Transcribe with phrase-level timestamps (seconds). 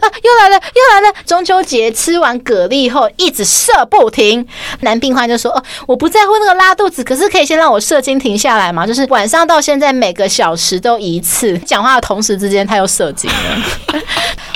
[0.00, 1.14] 啊，又来了，又来了！
[1.26, 4.46] 中秋节吃完蛤蜊后一直射不停，
[4.80, 8.86] 男病患就说：“哦，我不在乎那个拉肚子，可是可以先让我射精停下来吗？
[8.86, 14.00] 就是晚上到现在每个小时都一次，讲话的同时之间他又射精了。”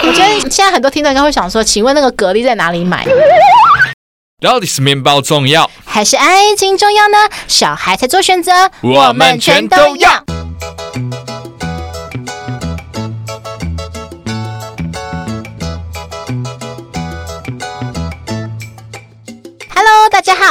[0.06, 3.06] 我觉得现在很多听众应该会想说：“请问那个蛤蜊在哪里买？
[4.40, 7.16] 到底是面包重要，还是爱情重要呢？
[7.48, 10.24] 小孩才做选择，我们全都要。”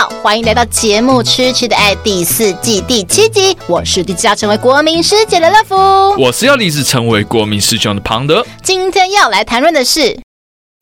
[0.05, 3.57] 好，欢迎来到节目《痴痴的爱》第四季第七集。
[3.65, 5.75] 我是立志要成为国民师姐的乐福，
[6.21, 8.45] 我是要立志成为国民师兄的庞德。
[8.61, 10.19] 今天要来谈论的是，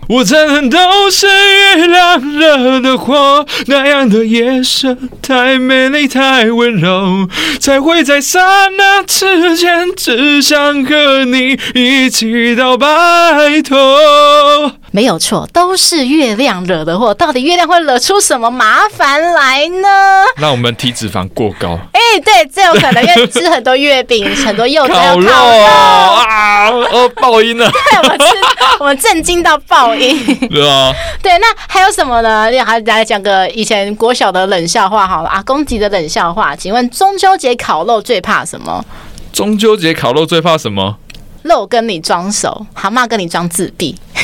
[0.09, 0.77] 我颤抖
[1.09, 7.29] 是月亮惹的祸，那样的夜色太美丽太温柔，
[7.61, 13.77] 才会在刹那之间只想和你一起到白头。
[14.95, 17.11] 没有错，都是月亮惹的祸。
[17.15, 19.89] 到底月亮会惹出什么麻烦来呢？
[20.37, 21.79] 那我们体脂肪过高。
[21.93, 27.67] 哎、欸，对，这有可能，因为吃很多月饼，很多柚子烤肉，烤肉啊，哦，爆音了。
[27.89, 28.25] 对，我们吃，
[28.81, 30.15] 我们震惊到爆音。
[30.47, 30.93] 对啊。
[31.23, 32.51] 对，那还有什么呢？
[32.63, 36.55] 还来讲个以前国小的冷笑话好了，阿公级的冷笑话。
[36.55, 38.85] 请问中秋节烤肉最怕什么？
[39.33, 40.97] 中秋节烤肉最怕什么？
[41.43, 43.95] 肉跟你装熟，蛤蟆跟你装自闭。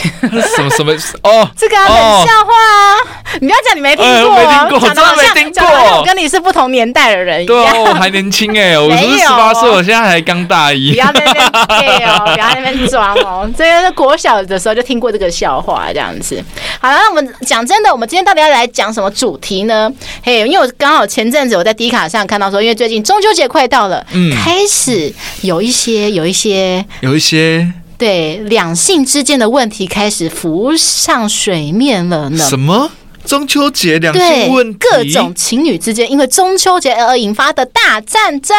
[0.56, 1.50] 什么什么哦？
[1.58, 2.96] 这个冷笑话啊！
[3.42, 5.98] 你不要讲你没听过，没听过，真的没听过。
[5.98, 10.92] 我跟你是不同年代的人，对啊，我还年轻哎，我是十八岁，我现在还刚大一。
[10.92, 13.50] 不要在那边对哦，不要在那边装哦。
[13.58, 16.42] 这个是国小的时候就听过这个笑话，这样子。
[16.80, 19.92] 好了，那我们讲真的，我们今天到底要来讲什么主题呢？
[20.24, 27.74] 嘿，因为我刚好前阵子我在 D 卡上看到说，因为最近中秋节快到了，嗯，开始有一些有一些有一些。
[27.98, 32.48] 对，两性之间的问题开始浮上水面了呢。
[32.48, 32.92] 什么？
[33.30, 38.58] 中秋节两性问题，各种情侣之间因为中秋节而引发的大战争，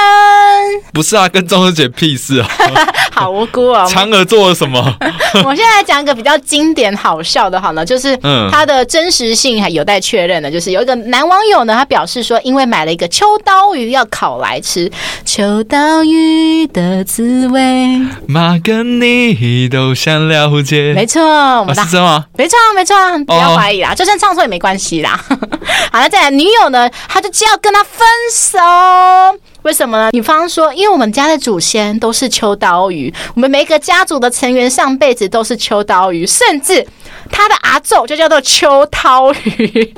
[0.92, 2.48] 不是啊，跟中秋节屁事啊！
[3.10, 3.84] 好无辜啊！
[3.86, 4.80] 嫦娥做了什么？
[5.44, 8.16] 我现在来讲一个比较经典好笑的，好呢，就是
[8.52, 10.48] 它的真实性还有待确认的。
[10.48, 14.88] 就是有一个男网友呢，他表示说，因为买了一个秋刀鱼要烤来吃，
[15.24, 20.92] 秋刀鱼的滋味，妈跟你都想了解。
[20.94, 22.24] 没错，我们、啊、是真吗？
[22.38, 22.94] 没错，没错，
[23.26, 24.59] 不要怀疑啦，哦、就算唱错也没。
[24.60, 25.18] 关系啦，
[25.90, 28.58] 好了，再来女友呢，她就只要跟他分手，
[29.62, 30.10] 为什么呢？
[30.12, 36.86] 女方说，因为我们家的祖先都是秋刀鱼，我们每个家族的成员上辈子都是秋刀鱼，甚至
[37.32, 39.94] 他的阿祖就叫做秋刀鱼，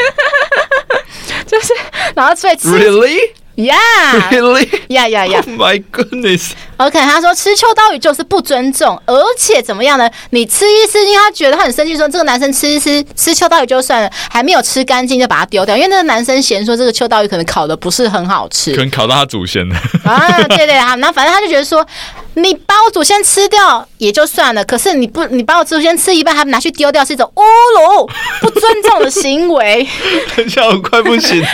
[1.47, 1.75] 就是
[2.15, 2.69] 然后所以吃。
[2.69, 3.19] Really?
[3.57, 6.53] Yeah，Yeah，Yeah，Yeah，Yeah，Oh my goodness。
[6.79, 10.11] OK，他说吃秋刀鱼就是不尊重，而且怎么样呢？
[10.31, 19.77] 你吃一吃，因为他觉得他很生气，说这个男生吃一吃吃秋刀鱼就算了，还没有吃干净就把它丢掉，因为那个男生嫌说这个秋刀鱼可能烤的不是很好吃， 可能烤到他祖先了。
[20.05, 21.87] 啊，对对啊，那反正他就觉得说，
[22.35, 28.11] 你把我祖先吃掉也就算了，可是你不，你把我祖先吃一半还拿去丢掉，是一种侮辱、
[28.41, 29.87] 不尊重的行为。
[30.35, 31.49] 等一下我快不行了。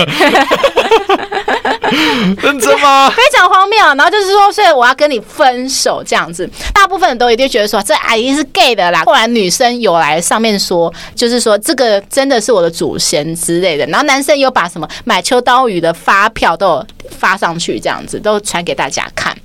[2.42, 3.10] 认真吗？
[3.10, 3.78] 非常荒谬。
[3.78, 6.48] 然后就是说，所以我要跟你分手这样子。
[6.72, 9.02] 大部分人都一定觉得说，这阿姨是 gay 的啦。
[9.04, 13.84] 后来女生有来上面说，就是说这个真的是我的祖先之类的。
[13.86, 16.86] 然后男生有把什么买秋刀鱼的发票都有
[17.18, 19.36] 发上去，这样子都传给大家看。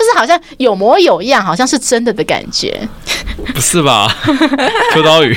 [0.00, 2.80] 就是好像有模有样，好像是真的的感觉，
[3.54, 4.10] 不是吧？
[4.94, 5.36] 秋刀鱼，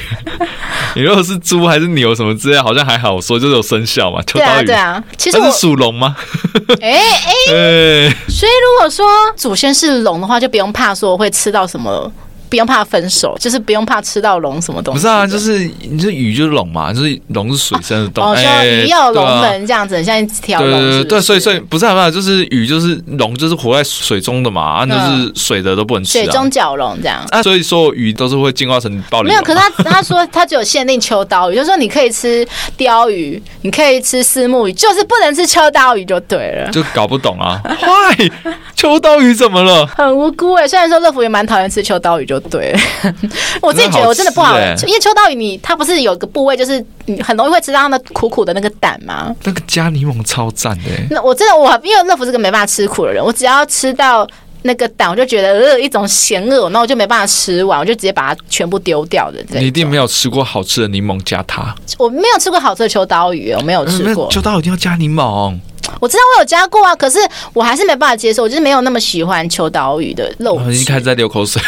[0.96, 4.22] 你如果是猪还是牛什么之类，好像还好说，就是有生肖嘛。
[4.26, 5.04] 秋刀鱼，对啊，对啊。
[5.18, 6.16] 其实我是属龙吗？
[6.80, 12.10] 哎哎， 所以如果说祖先是龙的话，就不用怕说会吃到什么。
[12.54, 15.02] 不用怕分手，就是不用怕吃到龙什么东西。
[15.02, 15.58] 不是啊，就是
[15.90, 18.28] 你这鱼就是龙嘛，就是龙是水生的动物。
[18.30, 20.70] 哦，说鱼要有龙门这样子，像一条龙。
[20.70, 26.12] 对对对，所以所以不是啊，就是鱼就是龙，就是活在水中的嘛，啊，就是水的都不能吃。
[26.12, 27.26] 水中蛟龙这样。
[27.32, 29.30] 啊，所以说鱼都是会进化成暴力。
[29.30, 32.48] 没有，可是他他说他只有限定秋刀鱼，就是说你可以吃
[32.78, 36.70] 鲷鱼，你可以吃丝目鱼，就是不能吃秋刀鱼就对了。
[36.70, 38.30] 就搞不懂啊， Why？
[38.76, 39.88] 秋刀鱼怎么了？
[39.88, 42.76] 很无辜哎，虽然说乐福也蛮讨厌吃秋刀鱼，就对。
[43.62, 49.36] 我自己觉得我真的不好，欸、因为秋刀鱼你它不是有个部位，就是你很容易会吃到它的苦苦的那个胆吗？
[49.44, 50.84] 那个加柠檬超赞的。
[51.10, 54.28] 那我真的我因为乐福是个没办法吃苦的人，我只要吃到
[54.64, 59.44] 那个胆，我就觉得呃一种咸恶，那我就没办法吃完，我就直接把它全部丢掉的。
[59.50, 61.74] 你一定没有吃过好吃的柠檬加它？
[61.98, 64.30] 我没有吃过好吃的秋刀鱼，我没有吃过。
[64.32, 65.60] 秋刀鱼一定要加柠檬。
[66.00, 67.20] 我知道我有加过啊，可是
[67.54, 70.54] 我还是没办法接受，我就是没有那么喜欢秋刀鱼的肉。
[70.54, 71.62] 我已经开始在流口水。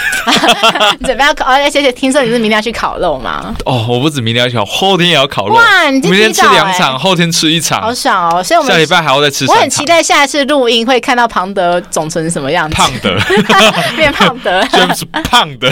[1.05, 3.55] 准备要烤，而且且听说你是明天要去烤肉吗？
[3.65, 5.55] 哦，我不止明天要烤，后天也要烤肉。
[5.55, 8.43] 哇，你、欸、明天吃两场，后天吃一场，好爽哦！
[8.43, 9.45] 所以我们下礼拜还要再吃。
[9.45, 12.75] 我很期待下一次录音会看到庞德肿成什么样子。
[12.75, 13.17] 胖的，
[13.95, 15.71] 变胖的， 就是胖的。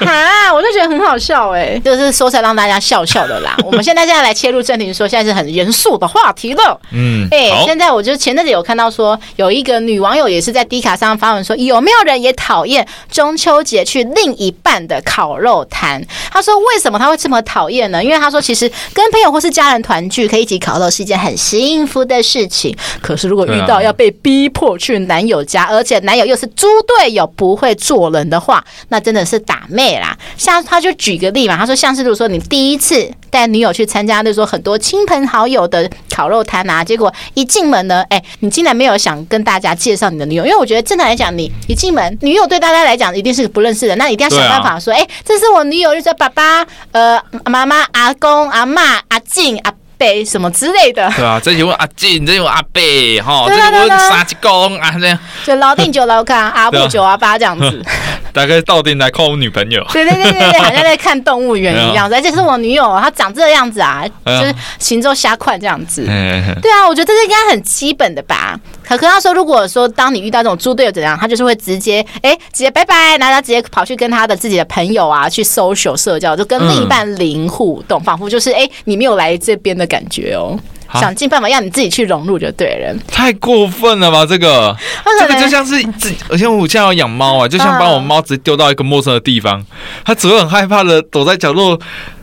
[0.06, 3.56] 啊，我就觉得很好笑哎、欸，就是说出来让大家笑笑的啦。
[3.64, 6.80] 我们现在现在来切入正题，说现在是很严肃的话题了。
[6.92, 16.02] 嗯，哎、欸，现在我就前阵子有看到说，有一个女网友也是在 D 卡上发文说，有没有人也讨厌中秋节去另一半的烤肉摊？
[16.30, 18.02] 她说为什么她会这么讨厌呢？
[18.02, 22.76] 因为她说其实跟朋友或是家人团聚，可以一起烤肉是一件很幸福的事情。
[23.02, 30.16] 可是如果遇到要被逼迫去男友家，而且男友又是猪队友，不会做人的话，那真的是打妹啦。
[30.36, 51.10] 像他就举个例嘛，他说像是如果说你第一次带女友去参加，就是说很多亲朋好友的烤肉摊啊，结果一进门呢，哎，你竟然没有想跟大家介绍你的女友，因为我觉得正常来讲，你一进门，女友对大家来讲一定是不认识的，那一定要想办法说，哎，这是我女友，就说爸爸、呃妈妈、阿公、阿妈、阿静、阿伯什么之类的。
[51.16, 52.80] 对啊，这就问阿进，这就问阿伯，
[53.22, 57.82] 哈，这就问三七公啊，这样就老定九老看，阿布九阿八这样子。
[58.32, 59.84] 大概到底来 call 我女朋友？
[59.92, 62.08] 对对对对对，好像在看动物园一样。
[62.12, 66.04] 而且是我女友，她长这个样子啊，就是行走瞎快这样子。
[66.04, 68.58] 对啊，我觉得这是应该很基本的吧。
[68.86, 80.56] 可可他说，如果说当你遇到这种猪队友怎样，他就是会直接哎，直接拜拜，然后他直接跑去跟他的自己的朋友啊去 social 社交，就跟另一半零互动，仿佛就是哎，你没有来这边的感觉哦。
[80.94, 84.24] 想尽办法让你自己去融入就对了，太过分了吧？
[84.24, 84.74] 这个
[85.20, 89.62] 这个就像是自己，而且我现在要养猫啊，就像把我猫直接丢到一个陌生的地方，
[90.02, 91.78] 它只会很害怕的躲在角落，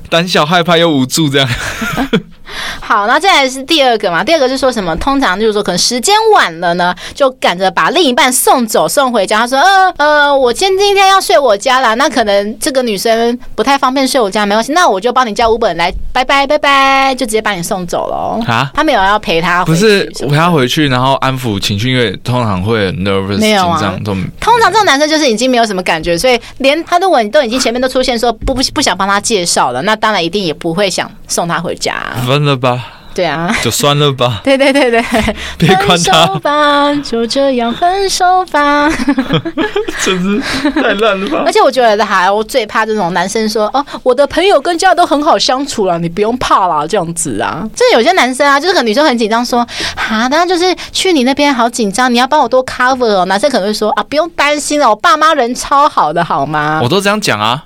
[0.09, 1.47] 胆小害怕又无助这样。
[2.80, 4.24] 好，那再来是第二个嘛？
[4.24, 4.96] 第二个是说什么？
[4.98, 9.40] 通常就是说，可能时间晚了呢，就赶着把另一半送走、送回家。
[9.40, 9.60] 他说
[9.98, 18.44] ：“呃呃，我今今天要睡我家啦，那可能这个女生不太方便睡我家，没关系，那我就帮你叫 Uber 来，拜拜拜拜，就直接把你送走了。
[18.48, 31.95] 啊，他没有要陪他回去，不是我陪他回去，然后安抚情绪，因为通常会很 nervous，没有啊，都通常这种男生就是已经没有什么感觉，所以连他的吻都已经前面都出现说不不不想帮他介绍了，那当然一定也不会想送他回家。”
[32.25, 32.83] 分了吧，
[33.13, 34.42] 对啊，就算了吧。
[34.44, 35.01] 对对对对，
[35.57, 38.89] 别管他，分手吧，就这样分手吧。
[40.04, 41.44] 真是太烂了吧！
[41.48, 57.63] 而且我觉得还，我最怕这种男生说：“哦，我的朋友跟家人都很好相处了，你不用怕啦。”这样子啊，这有些男生啊，就是可能女生很紧张，说：“啊，当然就是去你那边好紧张，你要帮我多 cover 哦。”男生可能会说：“啊，不用担心了，我爸妈人超好的，好吗？”我都这样讲啊。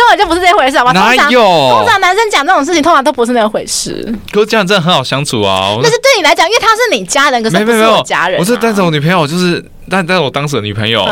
[0.00, 0.92] 根本就不是这回事，好吧？
[0.92, 1.40] 哪有？
[1.42, 4.02] 通常男生讲这种事情，通常都不是那回事。
[4.32, 5.76] 可是这样真的很好相处啊！
[5.82, 8.40] 那是对你来讲，因为他是你家人，可是不是我家人啊。
[8.40, 11.04] 我是带着我女朋友，就是但但我当时的女朋友，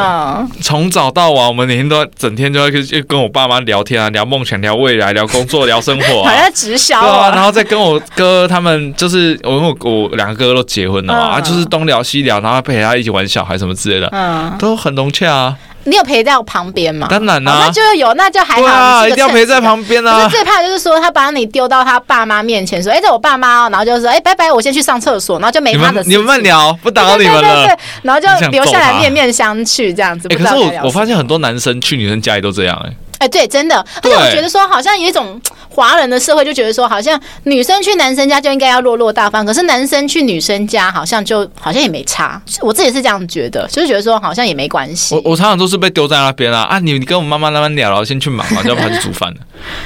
[0.63, 7.31] 从、嗯、早到晚，我们每天都整天都要跟跟我爸妈聊天啊，聊梦想，聊未来，聊工作，聊生活、啊， 好像直销啊。
[7.35, 15.57] 然后再跟我哥他们，就是我我我两个哥哥都结婚了嘛，嗯、啊，就是东聊西聊，然后陪他一起玩小孩什么之类的，嗯，都很融洽啊。
[15.89, 17.07] 你有陪在我旁边吗？
[17.11, 18.67] 当然啦、啊哦，那就有，那就还好。
[18.67, 20.17] 啊，一定要陪在旁边啊！
[20.17, 26.09] 可是最怕就是说，他把你丢到他爸妈面前，说：“哎、欸，这我爸妈哦。”然后就说：“哎、欸，拜拜，我先去上厕所。”然后就没他的事。
[26.09, 27.41] 你们慢聊，不打扰你们了。
[27.41, 30.29] 对对对对，然后就留下来面面相觑这样子。
[30.29, 33.25] 可是我我发现很多男生去女生家里都这样哎、欸。
[33.25, 42.41] 哎，对，真的，而且我觉得说，好像有一种华人的社会就觉得说，好像女生去男生家就应该要落落大方，可是男生去女生家好像就好像也没差。
[42.61, 45.15] 我自己是这样觉得，就是觉得说好像也没关系。
[45.15, 46.79] 我我常常都是被丢在那边啊啊！
[46.79, 49.37] 你你跟我妈妈那边聊了，先去忙嘛，就 要跑去煮饭了，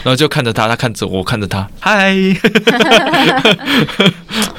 [0.03, 2.15] 然后就看着他，他看着我，我看着他，嗨。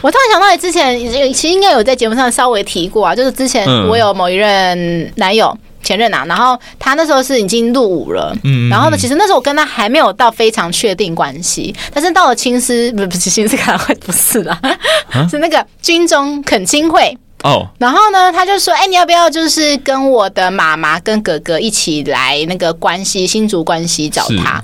[0.02, 0.98] 我突然想到，你之前
[1.34, 5.56] 其实应该有在节目上稍微提过啊，就是之前我有某一任男友。
[5.84, 14.60] 前任啊，然后他那时候是已经入伍了，嗯，然后呢，其实那时候我跟他还没有到非常确定关系，但是到了青师不是不是青师开会不是啦，
[15.30, 17.16] 是那个军中恳亲会。
[17.44, 24.64] 哦，然后呢，他就说，哎，你要不要就是跟我的妈妈跟哥哥一起来那个关系新竹关系找他？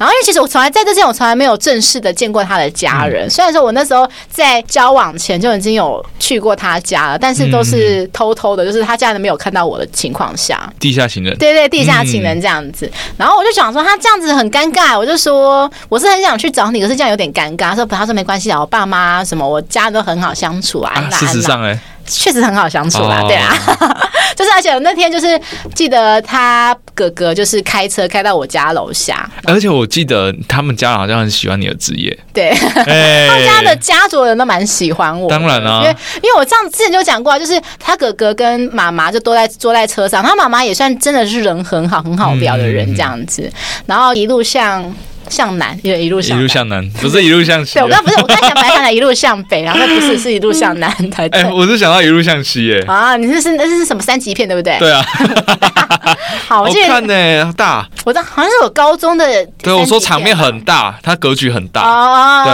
[0.00, 3.28] 然后，因为其实我从来在这之前，我从来没有正式的见过他的家人。
[3.28, 11.36] 虽然说我那时候在交往前就已经有去过他家了，但是都是偷偷的，就是他家人没有看到我的情况下，地下情人。
[11.36, 12.90] 对对，地下情人这样子。
[13.18, 17.68] 然后我就想说，他这样子很尴尬，我就说我是很想去找你，可是这样有点尴尬。
[17.68, 21.10] 他说他说没关系啊，我爸妈什么，我家人都很好相处啊。
[21.10, 21.78] 事实上，哎。
[22.06, 23.54] 确实很好相处啦，哦、对啊，
[24.36, 25.40] 就是而且那天就是
[25.74, 43.52] 记得他哥哥就是开车开到我家楼下，而且我记得他们家好像很喜欢你的职业，对，欸、 他们家的家族人都蛮喜欢我，当然啊，因为因为我这样之前就讲过，就是他哥哥跟妈妈就都在坐在车上，他妈妈也算真的是人很好很好聊的人这样子，嗯、
[43.86, 44.92] 然后一路向。
[45.30, 47.74] 向南，因为一路向一路向南，不是一路向西。
[47.74, 51.40] 对，我刚不是，我刚想白话的一路向北，然后那不是 是一路向南才对。
[51.40, 52.84] 哎、欸，我是想到一路向西耶。
[52.86, 54.76] 啊，你这是那是什么三级片，对不对？
[54.78, 55.04] 对啊。
[56.48, 57.88] 好，我看呢，大。
[58.04, 59.24] 我这好像是我高中的。
[59.62, 61.82] 对，我说场面很大，它格局很大。
[61.82, 62.44] 哦。
[62.44, 62.52] 对，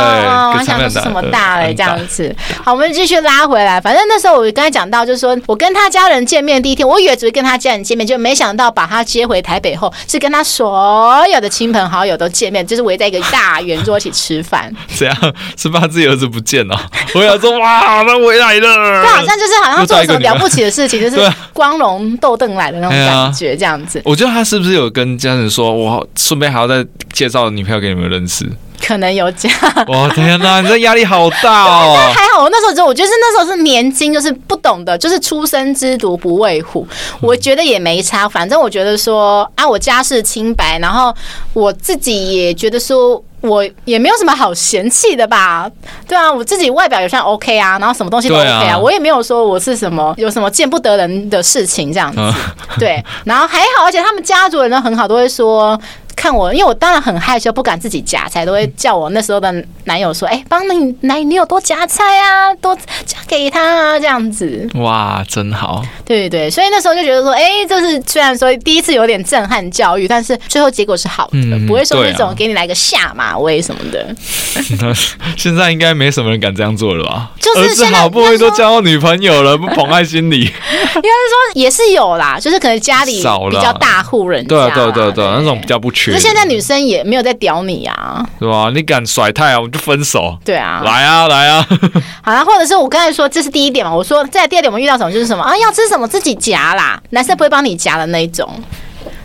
[0.58, 1.72] 我想说是什么大嘞？
[1.74, 2.34] 这样子。
[2.62, 3.80] 好，我们继续拉回来。
[3.80, 13.46] 反正那时候我刚才讲到，就是说我跟他家人见面第一天，我以为只是跟他家人见面，就没想到把他接回台北后，是跟他所有的亲朋好友都见面，就是围在一个大。
[13.46, 15.16] 大圆桌一起吃饭， 怎样
[15.56, 16.90] 是怕自己儿子不见了。
[17.14, 19.04] 我想说，哇，他回来了。
[19.04, 24.02] 他好像就是好像做什么了不起的事情，就是 光荣斗邓来的那种感觉，这样子。
[24.04, 28.44] 我觉得他是不是有跟家人说，我顺便还要再介绍女朋友给你们认识？
[28.84, 29.48] 可能有假。
[29.86, 31.96] 我天哪，你这压力好大哦！
[32.14, 36.86] 还好，我那时候就我觉得是那时候是年轻，就是不懂的，就是初生之犊不畏虎。
[37.20, 41.14] 我觉得也没差，反正我觉得说啊，我家世清白，然后
[41.52, 43.22] 我自己也觉得说。
[43.42, 45.70] 我也没有什么好嫌弃的吧，
[46.08, 52.18] 对啊，我自己外表也算 OK 啊，然后什么东西都 OK 啊，我也没有说我是什么有什么见不得人的事情这样子，
[52.80, 55.78] 对，然后还好，而且他们家族人都很好，都会说。
[56.16, 59.52] 看我，因为我当然很害羞，不敢自己夹菜，都会叫我那时候的
[59.84, 65.84] 男友说：“哎、欸，帮你男女友多夹菜啊，多夹给他啊，这样子。”哇，真好。
[66.06, 74.06] 对对对，所以那时候就觉得说：“哎、欸，就是虽然说第一次有点震撼教育，但是最后结果是好的，嗯、不会说那种给你来个下马威什么的。
[74.82, 74.90] 啊”
[75.36, 77.30] 现在应该没什么人敢这样做了吧？
[77.38, 80.40] 就是现在好不容易都交到女朋友了，不捧在心里。
[80.40, 83.22] 应该是说也是有啦，就是可能家里比
[83.60, 86.05] 较大户人家，对对对对，那种比较不缺。
[86.12, 88.70] 那现在女生也没有在屌你啊，对吧？
[88.74, 90.36] 你敢甩太阳，我们就分手。
[90.44, 91.66] 对啊，来啊来啊！
[92.22, 98.48] 好啦，或者是我刚才说这是第一点嘛，我说在第二点我们遇到什么就是什么啊，要吃什么自己夹啦，男生不会帮你夹的那一种，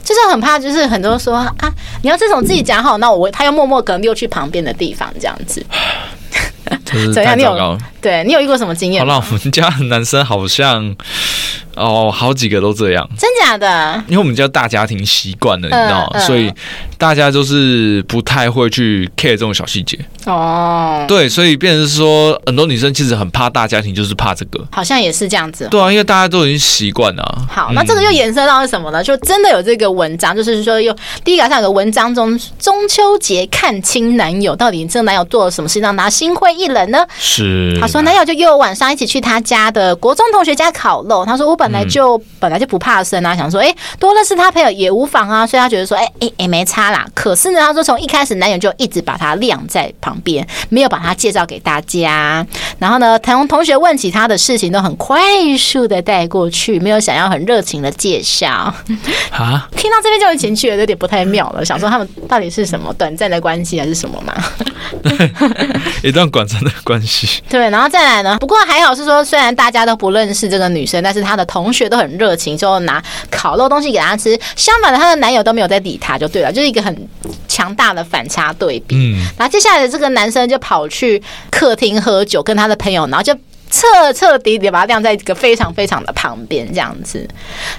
[0.03, 1.53] 就是很怕，就是很多说啊，
[2.03, 5.65] 你要这种自己夹好，那我他又默默可能溜去旁边的地方这样子。
[7.13, 7.37] 怎样？
[7.37, 9.05] 你有对你有遇过什么经验？
[9.05, 10.95] 好了，我们家的男生好像
[11.75, 14.03] 哦，好几个都这样，真假的？
[14.07, 16.51] 因为我们家大家庭习惯了，你知道，嗯嗯、所以
[16.97, 21.05] 大家就是不太会去 care 这种小细节哦。
[21.07, 25.67] 对，所以变成是说，很多女生其实很怕大家庭，就是怕这个，好像也是这样子。
[25.71, 27.47] 对啊，因为大家都已经习惯了。
[27.49, 29.03] 好，那这个又延伸到是什么呢？
[29.03, 37.05] 就真的有这个文章，就是说，有第一个上有个文章中，中秋节看清男友，到底这个男友做了什么事让他心灰意冷呢？
[37.17, 41.25] 是，他说男友就约我晚上一起去他家的国中同学家烤肉。
[41.25, 47.05] 他说我本来就、嗯、本来就不怕生啊，想说哎、欸、多认识他朋友也无妨啊，所以他觉得说哎哎也没差啦。
[47.13, 52.43] 可是呢，他说从一开始男友就一直把他晾在旁边，没有把他介绍给大家。
[52.79, 55.21] 然后呢，同同学问起他的事情都很快
[55.55, 58.49] 速的带过去，没有想要很热情的介绍
[59.31, 59.69] 啊。
[59.77, 64.33] 听到这边就有情绪了，有点不太妙了，想说他们到底是什么短暂的关系还是什么嘛？
[66.01, 67.41] 一段短暂的关系。
[67.47, 68.37] 对，然后再来呢？
[68.39, 74.39] 不过还好是说，虽然大家都不认识这个女生，但是她的同学都很热情，就拿烤肉东西给他吃。
[74.55, 77.09] 相反的，她的男友都没有在理她，就对了，就是一个很
[77.45, 78.95] 强大的反差对比。
[78.95, 83.37] 嗯，然后接下来的这个男生就跑去客厅喝酒，跟他的朋友，然后就。
[83.81, 87.27] 彻彻底底把它晾在一个非常非常的旁边这样子，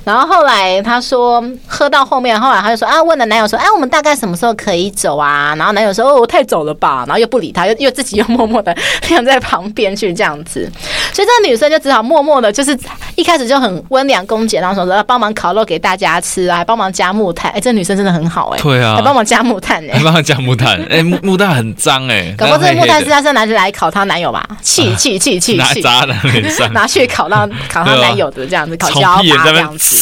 [0.03, 5.55] 然后后来他说喝到后面，后来他就说啊，问了男友说，哎，我们大概什么时候可以走啊？
[5.57, 7.05] 然后男友说，哦，我太早了吧？
[7.07, 8.77] 然后又不理他，又又自己又默默的
[9.11, 10.69] 晾在旁边去这样子，
[11.13, 12.77] 所以这个女生就只好默默的，就是
[13.15, 17.53] 一开始就很温良恭俭，然后说要帮忙烤肉给大家吃啊，帮忙加木炭。
[17.53, 24.45] 哎，这女生真的很好哎，对啊，还帮忙加木炭哎，还帮忙加木炭，哎，木木炭很脏哎，搞不好这个木炭是他是拿去来烤她男友吧？
[24.63, 25.92] 气气气气气。
[26.73, 29.97] 拿去烤到烤他男友的这样子，烤焦巴这样子，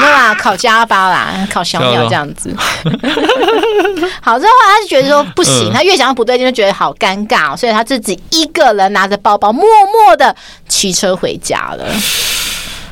[0.00, 2.54] 没有啦，烤加巴啦，烤小鸟这样子。
[4.20, 10.34] 好，之后他就觉得说不行，他越想到不对劲，就觉得好尴尬，所以他自己一个人拿着包包，默默的
[10.68, 11.84] 骑车回家了。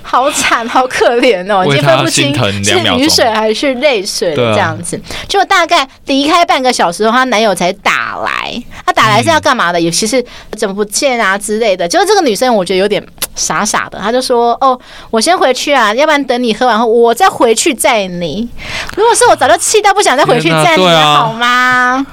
[0.07, 2.33] 好惨，好可怜哦， 已经分不清
[2.65, 4.35] 是雨水还是泪水。
[4.37, 4.99] 这样子，
[5.29, 8.63] 就大概离开半个小时后，她男友才打来。
[8.85, 9.81] 他打来是要干嘛的？
[9.81, 10.25] 也其实
[10.57, 11.89] 怎么不见啊之类的。
[11.89, 13.99] 就是这个女生，我觉得有点傻傻的。
[13.99, 14.79] 她就说：“哦，
[15.11, 18.49] 我先回去啊，要不然等你喝完后，我再回去载你。
[18.95, 22.07] 如果是我，早就气到不想再回去载你了，好吗？”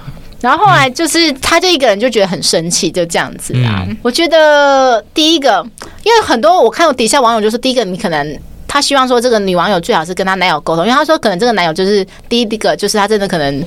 [0.44, 3.88] 然后后来就是他就一个人就觉得很生气，就这样子啊。
[4.02, 5.66] 我觉得第一个，
[6.04, 8.38] 因为很多我看到底下网友就说，第一个你可能。
[8.66, 13.64] 他希望说，这个女网友最好是跟她男友沟通，因为他说可能这个男友就是第一个，就是他真的可能，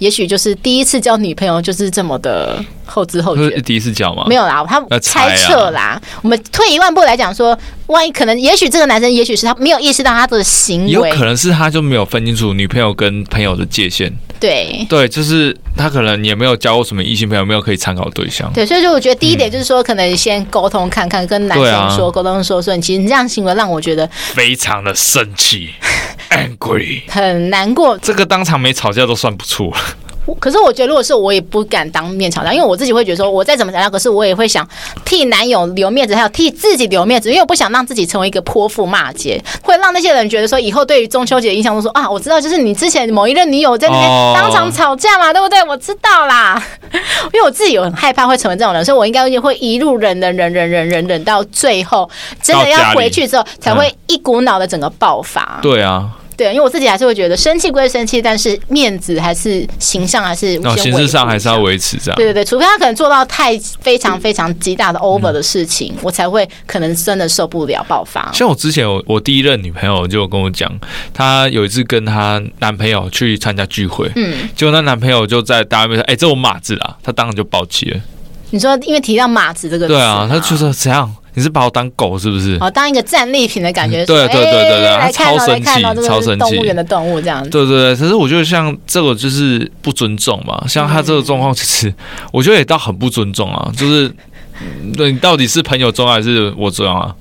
[0.00, 3.48] 也许就是第一次交女朋友就是这么的后知后觉。
[3.62, 4.24] 第一次交吗？
[4.26, 5.80] 没有啦，他猜测啦。
[5.80, 7.56] 啊、我们退一万步来讲说，
[7.86, 14.12] 万一可能，也许这个男生，也许是他没有意识到他的行为，有可能是他就没有分清楚女朋友跟朋友的界限。
[14.40, 18.52] 对对，就是他可能也没有交过什么异性朋友，没有可以参考对象。
[18.52, 25.70] 对，所以就我觉得第一点就是说，可能先沟通看看，跟男生说沟通说说，你其实你这样行为让我觉得非常的生气，
[26.30, 27.96] angry，很难过。
[27.98, 29.78] 这个当场没吵架都算不错了。
[30.34, 34.66] 可是我觉得，如果是我也不敢当面吵架，因为我自己会觉得说，我再怎么吵架，可是我也会想
[35.04, 45.32] 替男友留面子，还有替自己留面子，因为我不想让自己成为一个泼妇骂街，会让那些人觉得说，以后对于中秋节的印象都说啊，我知道，就是你之前某一任女友在那边当场吵架嘛，oh.
[45.34, 45.62] 对不对？
[45.64, 46.62] 我知道啦，
[47.32, 52.08] 因为我自己有很害怕会成为这种人，所以我应该会一路忍忍忍忍忍忍忍到最后，
[52.42, 55.58] 真的要回去之后，才会一股脑的整个爆发。
[55.62, 56.08] 对啊。
[56.38, 62.16] 对，因为我自己还是会觉得生气归生气，但是面子还是形象还是哦，形式上还是要维持这样。
[62.16, 68.30] 对对对，除非他可能做到太非常非常极大的 over 的事情，嗯、我才会可能真的受不了爆发。
[68.32, 70.72] 像我之前我我第一任女朋友就跟我讲，
[71.12, 78.00] 她有一次跟她男朋友去参加聚会，嗯，结果她男朋友就在大家面前说：“哎，这我马子啊！”她当然就爆气了。
[78.50, 81.12] 你说因为提到马子这个，对啊，他就说怎样？
[81.38, 82.58] 你是把我当狗是不是？
[82.60, 84.04] 哦，当一个战利品的感觉。
[84.04, 86.38] 对对对对对，他超生气，超生气。
[86.38, 87.48] 动物园的动物这样子。
[87.48, 90.60] 对对对，可是我觉得像这个就是不尊重嘛。
[90.66, 91.94] 像他这个状况，其实
[92.32, 93.70] 我觉得也倒很不尊重啊。
[93.76, 94.12] 就是，
[94.96, 97.14] 对你到底是朋友重要还是我重要啊？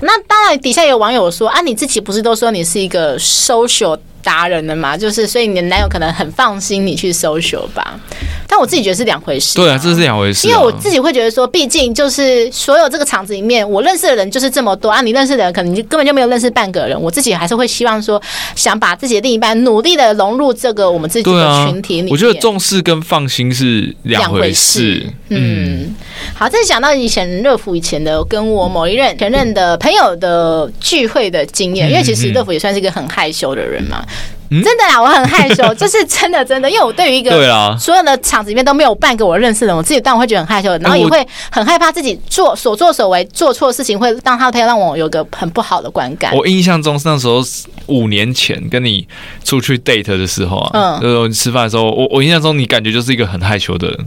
[0.00, 4.96] 那当然，底下有网友说啊，你自己不是都说你是一个 social 达人的嘛？
[4.96, 7.98] 就是所以你的男友可能很放心你去 social 吧。
[8.46, 9.54] 但我自己觉得是两回事。
[9.56, 10.48] 对啊，这是两回事。
[10.48, 15.00] 因为我自己会觉得说，毕竟就是所有这个场子里面，我认识的人就是这么多啊。
[15.00, 17.00] 你认识的人可能就根本就没有认识半个人。
[17.00, 18.20] 我自己还是会希望说，
[18.56, 22.10] 想把自己的另一半努力的融入这个我们自己的群体里面。
[22.10, 25.06] 我觉得重视跟放心是两回事。
[25.28, 25.94] 嗯，
[26.34, 34.04] 好，再想到以前乐福以前的跟我某一任前任的朋友的聚会的经验，因为其实乐福也算是一个很害羞的人嘛。
[34.50, 37.30] 真的啦，我很害羞， 就是真的真的，因为我对于一个
[37.78, 46.34] 所有的场子里面都没有半个我认识的人，我自己当然会觉得很害羞，然后也会很害怕自己做所作所为做错事情会让他的朋友让我有个很不好的观感。
[46.36, 47.40] 我印象中那时候
[47.86, 49.06] 五年前跟你
[49.44, 53.98] 出去 date 的时候啊，嗯，就是吃饭的时候，我我印象中你感觉就是一一个很害羞的人。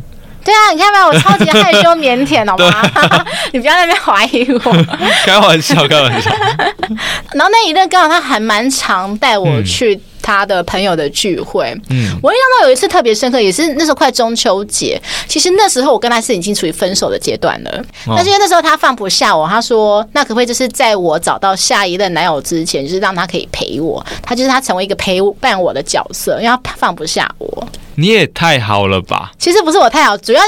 [0.43, 3.25] 对啊，你看吧，我超级害羞腼腆，好吗？
[3.53, 4.85] 你不要在那边怀疑我。
[5.23, 6.29] 开玩笑，开玩笑。
[7.31, 9.97] 然后那一任刚好他还蛮常带我去。
[10.23, 14.99] 他的朋友的聚会，嗯，我印象中有一次特别深刻，也是那时候快中秋节。
[15.27, 24.03] 其实那时候我跟他是已经处于分手的阶段了，但是因为那时候他放不下我，他说：“那可不可以就是在我找到下一任男友之前，就是让他可以陪我？
[24.21, 29.31] 他就是他成为一个陪伴我的角色，因为他放不下我。”你也太好了吧？
[29.37, 30.41] 其实不是我太好，主要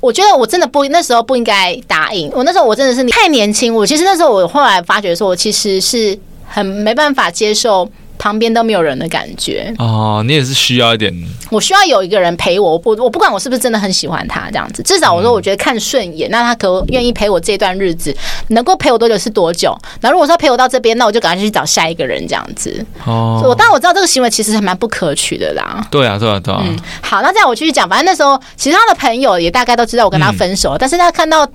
[0.00, 2.30] 我觉得我真的不那时候不应该答应。
[2.34, 7.88] 我那时候我真的是太年轻，我其实那时候我后来发觉说，我其实是很没办法接受。
[8.18, 11.12] 旁边都没有人的感觉哦，你也是需要一点。
[11.50, 18.14] 我需要有一个人陪我，我不我不管我是不是真的很喜欢他这样子，至少我说我觉得看顺眼，那他可愿意陪我这段日子，
[18.48, 19.76] 能够陪我多久是多久。
[20.00, 22.84] 那如果说陪我到这边，那我就赶快去找下一个人这样子。
[23.04, 25.86] 哦，我当然我知道这个行为其实还蛮不可取的啦。
[25.90, 26.62] 对啊，对啊，对啊。
[26.64, 27.88] 嗯，好，那这样我继续讲。
[27.88, 31.48] 反正那时候其实他的朋友也大概都知道我跟他分手，但是他看到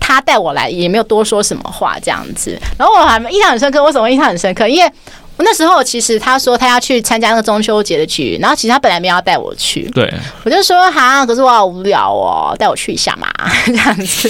[0.00, 2.58] 他带我来，也没有多说什么话这样子。
[2.78, 4.66] 然后我还印象很深刻，为什么印象很深刻？
[4.66, 4.90] 因为。
[5.36, 10.12] 我那时候其实他说他要去参加那个中秋节的局，然后其实他本来没有要带我去，对，
[10.44, 13.28] 我就说哈，可是我好无聊哦，带我去一下嘛，
[13.66, 14.28] 这样子。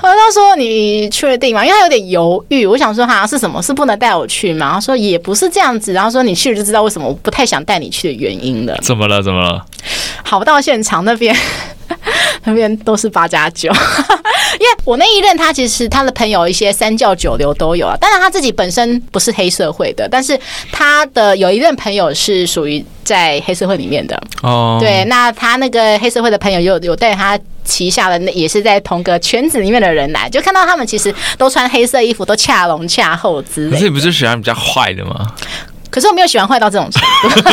[0.00, 1.64] 后来他说你确定吗？
[1.64, 3.62] 因为他有点犹豫，我想说哈是什么？
[3.62, 4.72] 是不能带我去吗？
[4.74, 8.76] 他说也不是这样子，然后说你去了就知道为什么我不太想带你去的原因了。
[8.82, 9.22] 怎么了？
[9.22, 9.64] 怎么了？
[10.24, 11.36] 好，到现场那边。
[12.44, 13.70] 那边都是八加九，
[14.54, 20.38] 因为我那一任他其实他的朋友一些三教九流都有啊，当然他自己本身不是黑社会的，但是
[20.70, 24.78] 他的有一任朋友是属于在黑社会里面的哦。
[24.80, 33.70] 对，那他那个黑社会的朋友有有带他旗下的那也是在同个圈子里面的人来，就看到他们其实都穿黑色衣服，都恰隆恰厚之类。
[33.70, 35.26] 可是你不是喜欢比较坏的吗？
[35.92, 37.50] 可是我没有喜欢坏到这种程度，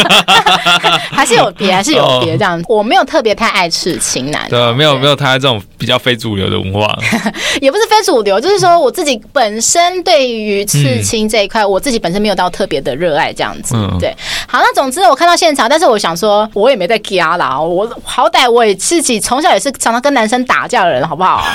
[1.12, 2.60] 还是有别，还是有别这样。
[2.69, 6.88] 我没有特别太爱刺青男，对，没有没有太爱这种比较非主流的文化，
[7.60, 13.75] 也不是非主流，就是说我自己本身对于刺青这一块，我自己本身没有到特别的热爱这样子。
[13.99, 14.15] 对，
[14.47, 21.45] 好，那总之我看到现场，但是我想说，我也没在加啦，我好歹我也自己从小也是常常跟男生打架的人，好不好？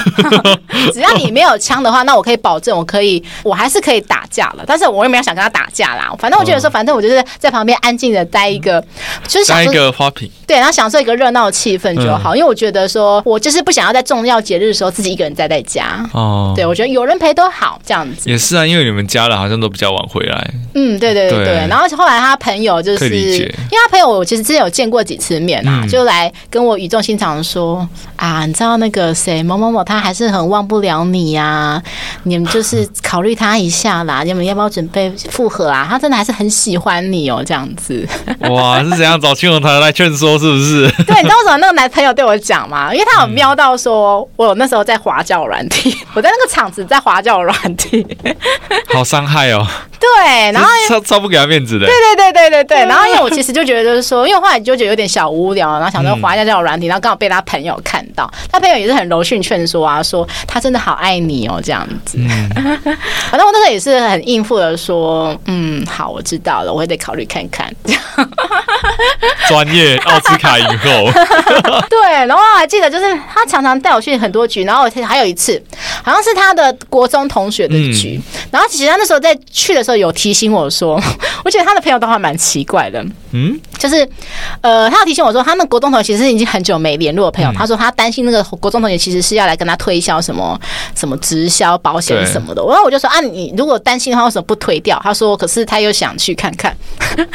[0.93, 4.65] 只要你没有枪的话，那我可以保证，我可以，我还是可以打架了。
[4.67, 6.13] 但是我也没有想跟他打架啦。
[6.19, 8.85] 反正我觉得说，反正我就是在旁边安静的待一个，
[9.29, 12.35] 就是待一个花瓶，对，然后享受一个热闹的气氛就好。
[12.35, 16.05] 因为我觉得说，我就是不想要在重要节日的时候自己一个人待在家。
[16.13, 18.29] 哦，对，我觉得有人陪都好，这样子。
[18.29, 20.51] 也是啊，因为你们家人好像都比较晚回来。
[20.75, 21.67] 嗯，对对对对。
[21.69, 31.81] 然后后来他朋友就是，因为他朋友我其实之前有见过几次面啊，就来跟我语重心长的说啊，你知道那个谁某某某，他还是很忘不了你呀，
[32.25, 35.87] 你们就是考虑他一下啦，你们要不要准备复合啊？
[35.89, 38.09] 他真的还是很喜欢你哦，这样子。
[38.49, 40.89] 哇，是怎样找青龙台来劝说，是不是？
[41.05, 42.91] 对，你知道为什么那个男朋友对我讲吗？
[42.95, 48.07] 因为他有瞄到说，我有那时候在滑教软体， 我在那个场子在滑教软体，
[48.95, 49.67] 好伤害哦。
[50.01, 51.87] 对，然后超超不给他面子的。
[51.87, 62.19] 对对对对对对，然后因为我其实就觉得就是说，因为后来就觉得有点小无聊，然后想说滑一下交友软体，然后刚好被他朋友看到，他朋友也是很柔顺劝说啊，说他真的好爱你哦，这样子。
[63.31, 67.75] 反正我那时候也是很应付的说，嗯，好，我知道了，我也得考虑看看。
[69.49, 71.11] 专业奥斯卡影后。
[71.91, 75.61] 对，然后我还记得就是他常常带我去很多局，然后还有一次
[76.03, 78.21] 好像是他的国中同学的局，
[78.53, 79.95] 然后其实他那时候在去的时候。
[79.95, 81.01] 有提醒我说，
[81.47, 83.01] 我觉得他的朋友都还蛮奇怪的。
[83.35, 84.09] 嗯，就是
[84.61, 87.53] 呃，他有提醒我说，他那国中同学其实已经很久没联络的朋友。
[87.55, 90.59] 他说他担心那个国中同学其实是要来跟他推销什么
[90.97, 92.63] 什么直销保险什么的。
[92.67, 95.01] 然后我就说啊，你如果担心的话，为什么不推掉？
[95.05, 96.75] 他说，可是他又想去看看，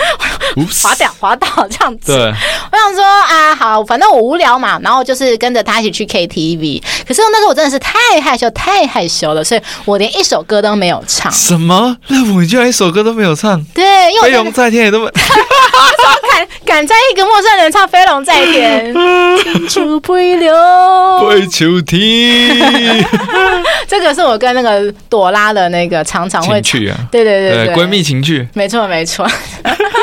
[0.82, 2.14] 滑掉滑倒这样子。
[2.14, 6.82] 我想说啊，好，反正我无聊嘛，然后就是跟着他一起去 KTV。
[7.08, 11.32] 可是那时候我真的是太害羞，太害羞了，所以我连一首歌都没有唱。
[11.32, 11.96] 什么？
[12.08, 12.50] 那我。
[12.50, 15.06] 居然一首歌都没有唱，对，因为飞龙在天也都没，
[16.32, 18.94] 敢敢在一个陌生人唱飞龙在天，
[19.44, 20.54] 青出飞流，
[21.30, 23.06] 飞秋天。
[23.88, 29.28] 这个是我跟那个朵拉的那个常常会去啊，对对对对，闺蜜情趣，没错没错。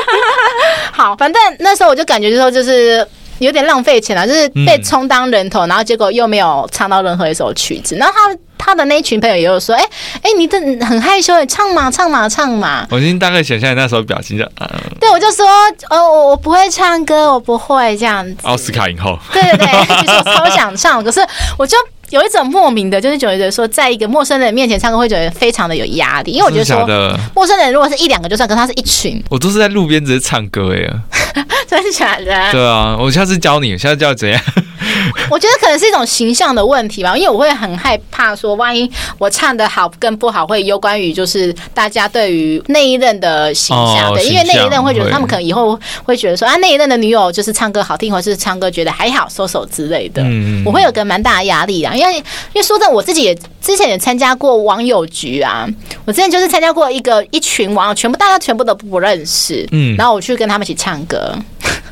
[0.93, 3.07] 好，反正那时候我就感觉就说就是。
[3.39, 7.95] 有点浪费钱了，就是被充当人头，嗯、然后结果又没有唱到任何一首曲子。
[7.97, 9.89] 然后他他的那一群朋友也有说：“哎、欸、
[10.23, 14.45] 哎、欸，你这很害羞，你唱嘛唱嘛唱嘛。”我已经大概想象你那时候表情就。
[14.61, 14.69] 嗯、
[15.01, 15.47] 对，我就说
[15.91, 19.19] ：“哦，我我不会唱歌，我不会这样子。”奥斯卡影后。
[19.33, 21.21] 对对对，其实我超想唱，可是
[21.59, 21.77] 我就
[22.11, 26.87] 有一种莫名的，就是觉得说，在一个陌生人面前唱歌会觉得非常的有压力，因为我觉得说，
[27.35, 29.23] 陌生人如果是一两个就算，可是他是一群。
[29.29, 31.03] 我都是在路边直接唱歌哎呀。
[31.69, 32.53] 真的假的？
[32.53, 34.41] 对啊，我下次教你，下次教你怎样？
[35.29, 38.89] 我觉得可能是一种形象的问题吧，因为我会很害怕说，万一
[39.19, 44.15] 我唱的好跟不好，会有关于就是大家对于那一任的形象。
[44.15, 50.23] 对，因为那一任会觉得他们可能以后会觉得说啊，那一任的女友就是唱歌好听，或是唱歌觉得还好，收手之类的。
[50.25, 52.23] 嗯，我会有个蛮大的压力啊，因为因
[52.55, 55.67] 为说真的，我自己也之前也参加过网友局啊，
[56.05, 61.35] 我之前就是参加过一个一群网友，全部大家全部都不认识，嗯，然后我去跟他们一起唱歌。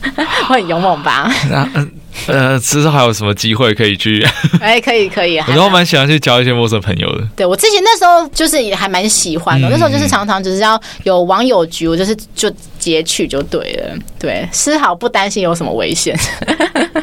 [0.48, 1.32] 我很勇猛吧？
[1.50, 1.66] 那
[2.26, 4.24] 呃，之后还有什么机会可以去？
[4.60, 5.38] 哎，可以可以。
[5.48, 7.28] 我都蛮喜欢去交一些陌生朋友的。
[7.36, 13.96] 对，我之前那时候就是也还蛮喜欢的，嗯、那时候就是常常只是要有网友局，我就是就截取就对了。
[14.18, 16.18] 对，丝毫不担心有什么危险。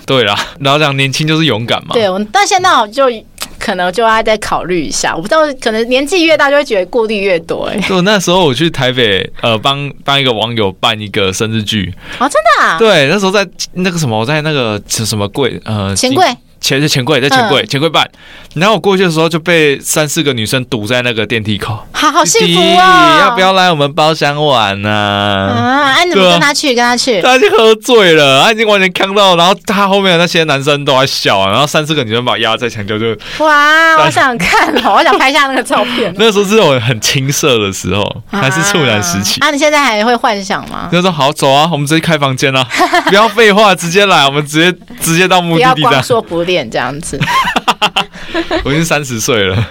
[0.05, 1.93] 对啦，然后讲年轻就是勇敢嘛。
[1.93, 3.03] 对，我但现在我就。
[3.71, 7.87] 可能就要再考虑一下，我不知道，可能年纪越大就会觉得顾虑越多哎、欸。
[7.87, 12.77] 就那时候我去台北，呃，帮帮一个网友办一个生日剧哦，真的啊？
[12.77, 16.25] 对，那时候在那个什么，我在那个什么柜，呃，钱柜。
[16.61, 18.07] 钱是钱柜，在钱柜钱柜办，
[18.53, 23.19] 然后我过去的时候就被三四个女生堵在那个电梯口，好好幸福啊、哦！
[23.19, 24.89] 要不要来我们包厢玩呢？
[24.89, 26.75] 啊，哎，你怎么跟他去？
[26.75, 27.19] 跟他去？
[27.21, 36.13] 他已经喝醉了，他已经完全看到，然后他后面的那些男生都在笑啊，然后三四个女生把我压在墙角就哇， 我想看，我想拍下那个照片。
[36.17, 39.39] 那时候是我很青涩的时候，还是处男时期。
[39.41, 40.87] 啊，你现在还会幻想吗？
[40.91, 42.63] 就说好走啊，我们直接开房间啊，
[43.07, 45.81] 不要废话，直接来，我们直接直接到目的地。
[45.81, 47.19] 不要光说不练这样子。
[48.63, 49.67] 我已经三十岁了，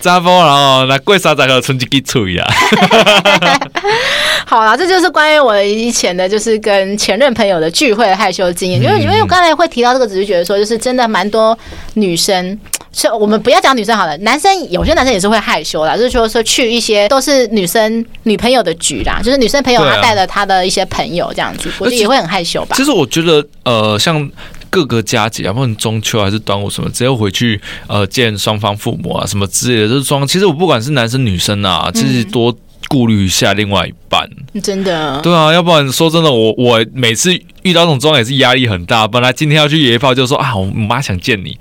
[0.00, 2.46] 扎波，然后那贵沙仔和春季给吹呀。
[4.46, 8.80] 好了，这就是关于我以前的，就是跟前任朋友的聚会的害羞经验。
[8.80, 11.58] 因为因为我刚才会提到这个，只是觉得说，就是真的蛮多
[11.94, 12.58] 女生
[12.90, 22.74] 所以我们不要讲女生好了，男生有些男生也是会害羞啦，就是说说去一些都是女生女朋友的局啦，就是女生朋友她带了她的一些朋友这样子，我觉得也会很害羞吧。
[22.76, 24.28] 其实我觉得呃，像
[24.70, 30.26] 各个佳节啊，不管中秋还是端午什么，只要回去呃见双方父母啊什么之类的，就是双。
[30.26, 32.56] 其实我不管是男生女生啊，其实多。
[32.90, 34.28] 顾虑一下另外一半，
[34.62, 39.06] 真的，对啊，要不然说真的，我我每次遇到这种状况也是压力很大。
[39.06, 41.58] 本来今天要去野炮，就说啊，我妈想见你，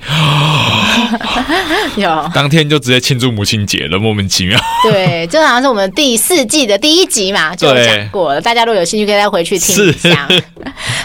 [1.97, 4.57] 有 当天就直接庆祝母亲节了，莫名其妙。
[4.81, 8.39] 对，这好像是我们第四季的第一集嘛，就讲过了。
[8.39, 10.25] 大家如果有兴趣，可以再回去听一下。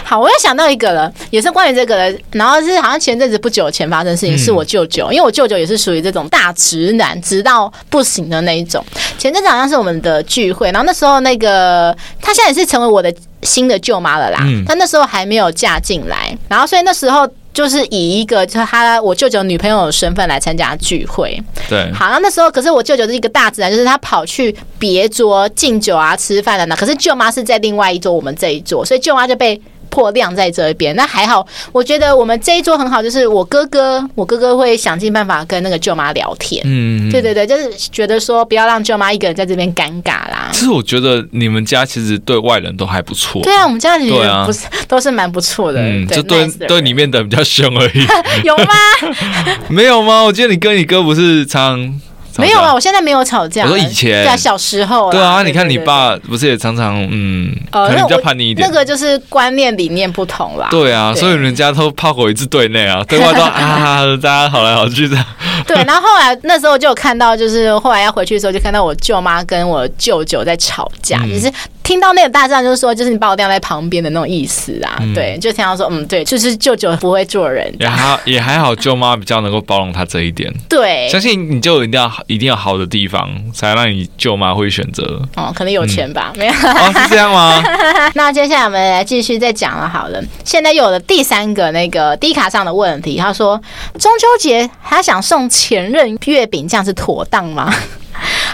[0.05, 8.85] 好，我又想到一个了，也是关于这个的，然后是好像前阵子不久前发生的事情，是我舅舅，因为我舅舅也是属于这种大直男，直到不行的那一种。
[9.17, 10.13] 前阵子好像是我们的。
[10.13, 14.39] 的聚会，然后那时候那个她现在也是成为我的新的舅妈了啦。
[14.43, 21.39] 嗯，她那时候还没有嫁进来，然后所以那时候就是以一个就是他我舅舅女朋友的身份来参加聚会。
[21.69, 26.75] 对，好，那那时候可是我舅舅是一个大自然，就是他跑去别桌敬酒啊、吃饭的呢。
[26.75, 29.59] 可是舅妈是在另外一桌，我们这一桌，所以舅妈就被。
[29.93, 31.45] 破量在这一边，那还好。
[31.71, 36.63] 我觉得我们这一桌很好，就是我哥哥，我哥哥会想尽办法跟那个舅妈聊天。
[36.65, 40.49] 嗯，对对对，就是觉得说不要让舅妈一个人在这边尴尬啦。
[40.51, 43.43] 其实我觉得你们家其实对外人都还不错。
[43.43, 45.79] 对啊，我们家里人不是、啊、都是蛮不错的。
[45.79, 48.03] 嗯，就对对里面的比较凶而已。
[48.43, 48.73] 有吗？
[49.69, 50.23] 没有吗？
[50.23, 52.01] 我记得你跟你哥不是常。
[52.37, 53.63] 没有啊，我现在没有吵架。
[53.63, 55.11] 我说以前，对啊，小时候。
[55.11, 58.67] 对啊，你看你爸不是也常常嗯，可能比较叛逆一点。
[58.67, 60.67] 那个就是观念理念不同啦。
[60.71, 65.25] 对啊，所以人家都炮火一致对内啊，对外都 啊，大家好来好去这样。
[65.67, 71.51] 对，然后后来那时候就有看到，就是后来要回去的时候，就看到我舅妈跟我舅舅在吵架，也是。
[71.83, 74.95] 听到那个大战，就是说，就是你把我晾在旁边的那种意思啊。
[75.01, 77.69] 嗯、对，就听到说，嗯，对，就是舅舅不会做人。
[77.77, 80.49] 也还也还好， 舅妈比较能够包容他这一点。
[80.69, 85.21] 对，相信你就一定要一定要好的地方，才让你舅妈会选择。
[85.35, 86.31] 哦，可能有钱吧？
[86.35, 86.53] 嗯、没有？
[86.53, 87.61] 哦，是这样吗？
[88.15, 89.85] 那接下来我们来继续再讲了。
[89.85, 93.61] 好了，现在有了第三个那个低卡上的问题，他说
[93.99, 97.71] 中秋节他想送前任月饼，这样是妥当吗？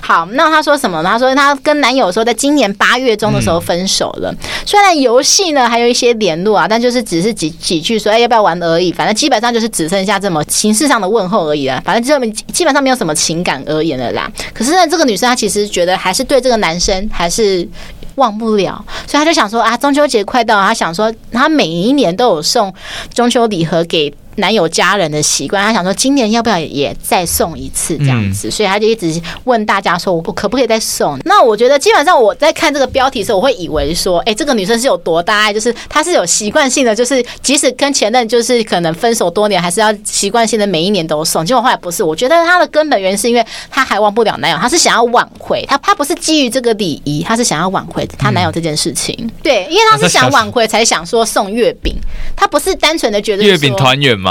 [0.02, 1.10] 好，那他说什么呢？
[1.10, 4.34] 他说他跟男友说，在今年八月中的时候分手了。
[4.66, 8.92] 虽然游戏呢还有一些联络啊，但就是只是几几句说，哎，要不要玩而已。
[8.92, 11.80] 反正基本上就是只剩下这么形式上的问候而已了。
[11.86, 14.30] 反正就基本上没有什么情感而言的啦。
[14.54, 17.68] 可是呢，这个女生她其实觉得还是对这个男生还是
[18.16, 22.74] 忘不了，所以她就想说啊，中秋节快到了，她想说她每一年都有送
[23.14, 24.12] 中秋礼盒给。
[24.40, 31.20] 男友家人的习惯，他想说今年要不要也再送一次这样子，所以他就一直问大家说，我可不可以再送？
[31.26, 41.46] 那我觉得基本上我在看这个标题的时候，我会以为说，哎，这个女生是有多大爱，就是她是有习惯性的，就是即使跟前任就是可能分手多年，还是要习惯性的每一年都送。
[41.46, 49.30] 结果后来不是，我觉得她的根本原因是因为她还忘不了男友，她是想要挽回她，她不是基于这个礼仪，她是想要挽回她男友这件事情。
[49.44, 51.96] 对，因为她是想挽回才想说送月饼，
[52.36, 54.29] 她不是单纯的觉得月饼团圆嘛。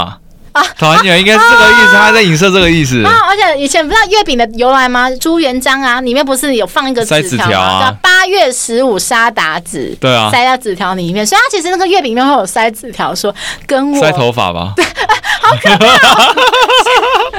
[0.77, 3.05] 团圆应该是这个意思，他在影射这个意思。
[3.05, 5.09] 啊，而且以前不知道月饼的由来吗？
[5.21, 7.95] 朱元璋啊，里面不是有放一个纸条啊？
[8.03, 11.25] 八月十五杀鞑子，对啊，塞在纸条里面。
[11.25, 13.33] 所以他其实那个月饼里面会有塞纸条，说
[13.67, 14.73] 跟我塞头发吧。
[14.75, 14.85] 对，
[15.49, 16.35] 好可怕！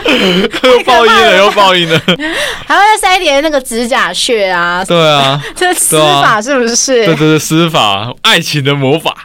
[0.67, 2.02] 又报应了，又报应了。
[2.65, 4.84] 还会再塞一点那个指甲屑啊？
[4.86, 7.06] 对啊， 这施法是不是？
[7.06, 9.15] 对对对，施法，爱情的魔法。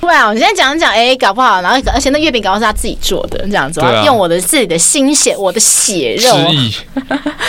[0.00, 6.36] 对啊，我现在讲讲，哎，搞不好，然后而且那月饼搞不好是他自己做的，这样子，啊、用我的自己的心血，我的血肉，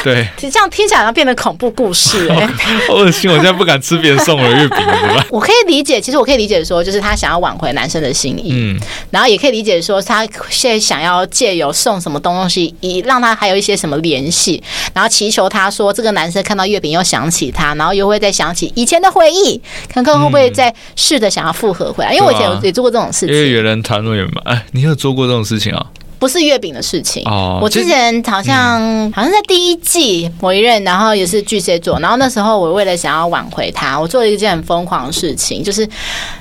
[0.03, 2.47] 对， 这样听起来好像变得恐怖故事，哎，
[2.87, 5.25] 好恶心，我现在不敢吃别人送我的月饼，怎么办？
[5.29, 8.79] 我可以理解，其实我可以理解说，就是他想要挽回男生的心意，嗯，
[9.11, 10.16] 然后也可以理解说，他
[10.49, 25.87] 现在想要借由送什么东西，以让他还有一些什么联系，然后祈求他说，这个男生看到月饼又想起他，然后又会再想起以前的回忆，看看会不会再试着想要复合回来，因为我以前有也做过这种事情，因为有人谈论嘛，哎，你有做过这种事情啊？
[26.19, 27.59] 不是月饼的事情哦。
[27.61, 35.87] 我之前好像、嗯、好像在第一季某一任，然后也是巨蟹座，然后那时候我为了想要挽回他，我做了一件很疯狂的事情，就是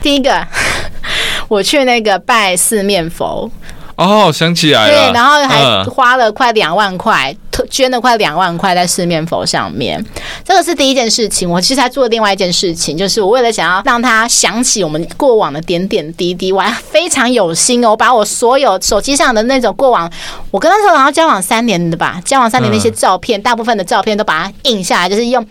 [0.00, 0.46] 第一个，
[1.48, 3.50] 我去那个拜四面佛。
[3.96, 5.08] 哦，想起来了。
[5.08, 7.34] 对，然后还花了快两万块，
[7.70, 10.04] 捐了快两万块在四面佛上面。
[10.44, 11.48] 这个是第一件事情。
[11.48, 20.10] 我其实还做了另外一件事情，就是我为了想要让他想起我们过往的点点滴滴，我还非常有心哦，我把我所有手机上的那种过往，
[20.50, 25.42] 我跟他说，然后交往三年的吧，交往三年那些照片，大部分的照片都把它印下来，就是用，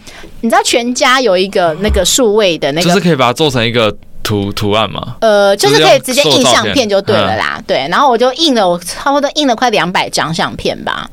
[0.42, 3.92] 你知道全家有一个那个数位的那个，就是可以把它做成一个。
[4.26, 5.16] 图图案吗？
[5.22, 7.62] 呃，就是可以直接印相片就对了啦。
[7.66, 11.10] 对，然后我就印了，我差不多印了快两百张相片吧。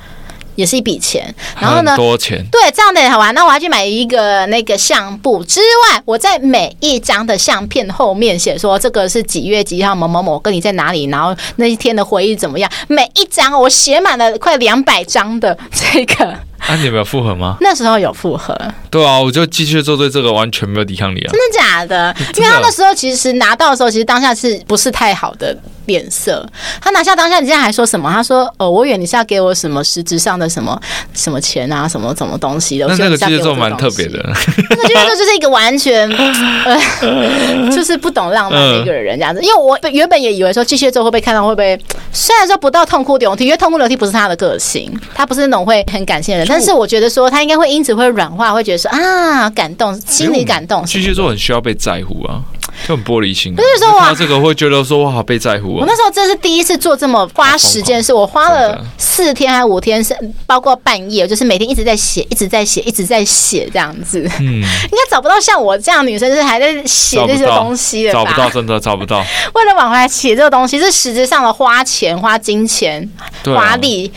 [0.55, 1.97] 也是一笔钱，然后呢？
[1.97, 2.45] 多钱？
[2.53, 3.35] 对，这样的好玩。
[3.35, 12.71] 那我要去买一个那个相簿之外，我在每一张的相片后面写说这个是几月几号某某某跟你在哪里，然后那一天的回忆怎么样？
[12.87, 16.37] 每一张我写满了快两百张的这个。
[16.69, 17.57] 啊，你有没有复合吗？
[17.61, 18.57] 那时候有复合。
[18.91, 21.33] 对啊，我就继续做对这个完全没有抵抗力啊。
[21.33, 22.15] 真的假的？
[22.37, 25.57] 因为他那时候其实拿到的时候，其实当下是不是太好的？
[25.87, 26.49] 脸色，
[26.81, 28.09] 他拿下当下，你现在还说什么？
[28.09, 30.81] 他说：“哦，我以为你是要给我什么实质上的什么
[31.13, 34.23] 什么钱啊，什么什么东西的。”那那个巨蟹座蛮特别的，
[34.71, 36.09] 那个巨蟹座就是一个完全
[36.65, 39.43] 呃，就是不懂浪漫的一个人这样子。
[39.43, 41.77] 因为我原本也以为说巨蟹座会被看到会不会，
[42.13, 46.47] 虽然说不到痛哭流涕，因为痛哭流涕不是他的个性，他不是那种会很感性的人。
[46.53, 50.85] 但是我觉得说他应该会因此会软化，会觉得说啊，感动，心里感动。
[50.85, 52.43] 巨蟹座很需要被在乎啊。
[52.87, 55.81] 就很玻璃心，不是说我这个会觉得说我好被在乎啊。
[55.81, 64.29] 我那时候真是第一次做这么花时间的事，我花了四天还是五天，是包括半夜，就是每天一直在写，一直在写，一直在写这样子。
[64.41, 68.25] 嗯， 应该找不到像我这样女生，就是还在写这些东西的吧？
[68.25, 69.25] 找不到，真的找不到。
[69.55, 73.09] 为了挽回来写这个东西，是实质上的花钱、花金钱、
[73.45, 74.11] 花力，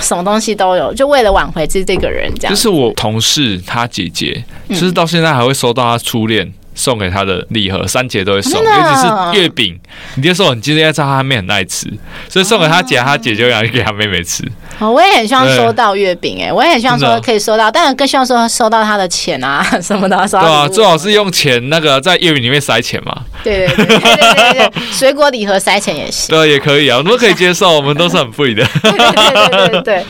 [0.00, 2.54] 什么东西都有，就为了挽回这这个人这样。
[2.54, 6.52] 就是我同事他姐姐，就是到现在还会收到他初恋。
[6.82, 9.78] 送给他的礼盒，三姐都会送，尤其是月饼。
[10.16, 11.86] 你就说你今天知道他妹很爱吃，
[12.28, 14.42] 所以送给他姐，他姐就要给他妹妹吃。
[14.80, 20.16] 哦，我也很希望收到月饼，哎，我也很希望说可以收到，但是更希望说收到他的钱啊 什么的。
[20.28, 23.16] 对啊，最好是用钱那个在月饼里面塞钱嘛。
[23.44, 26.34] 对对对对对对，水果礼盒塞钱也行。
[26.34, 28.64] 对，也可以啊，我们都可以接受，我们都是很 free 的。
[28.82, 30.06] 对对对对对，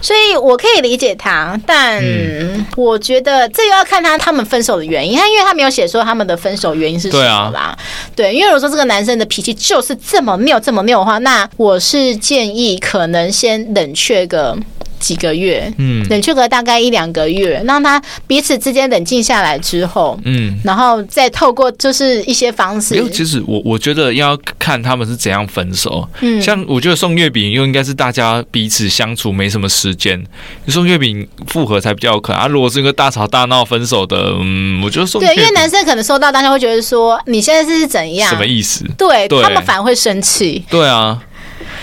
[0.00, 2.02] 所以我可以理解他，但
[2.76, 7.78] 我觉得这又要看他他们分手的原因，他因为他没有写说他们的分手原因是什么啦。
[8.16, 14.56] 对，因为如果说这个男生的脾气就是这么拗这么拗的话，那我是建议可能先冷却个。
[14.98, 23.08] 几个月，嗯，冷却个大概一两个月，让他彼此之间冷静下来之后，嗯，然后再透过就是一些方式。
[23.10, 26.08] 其实我我觉得要看他们是怎样分手。
[26.20, 30.22] 嗯，像我觉得送月饼又应该是大家彼此相处没什么时间，
[30.64, 32.46] 你送月饼复合才比较有可能啊。
[32.46, 38.84] 如果是一个大吵大闹分手的，嗯，我觉得送对，因为男生可能收到大家会觉得说你现在是怎样，什么意思？
[38.96, 40.64] 对，对他们反而会生气。
[40.70, 41.22] 对啊。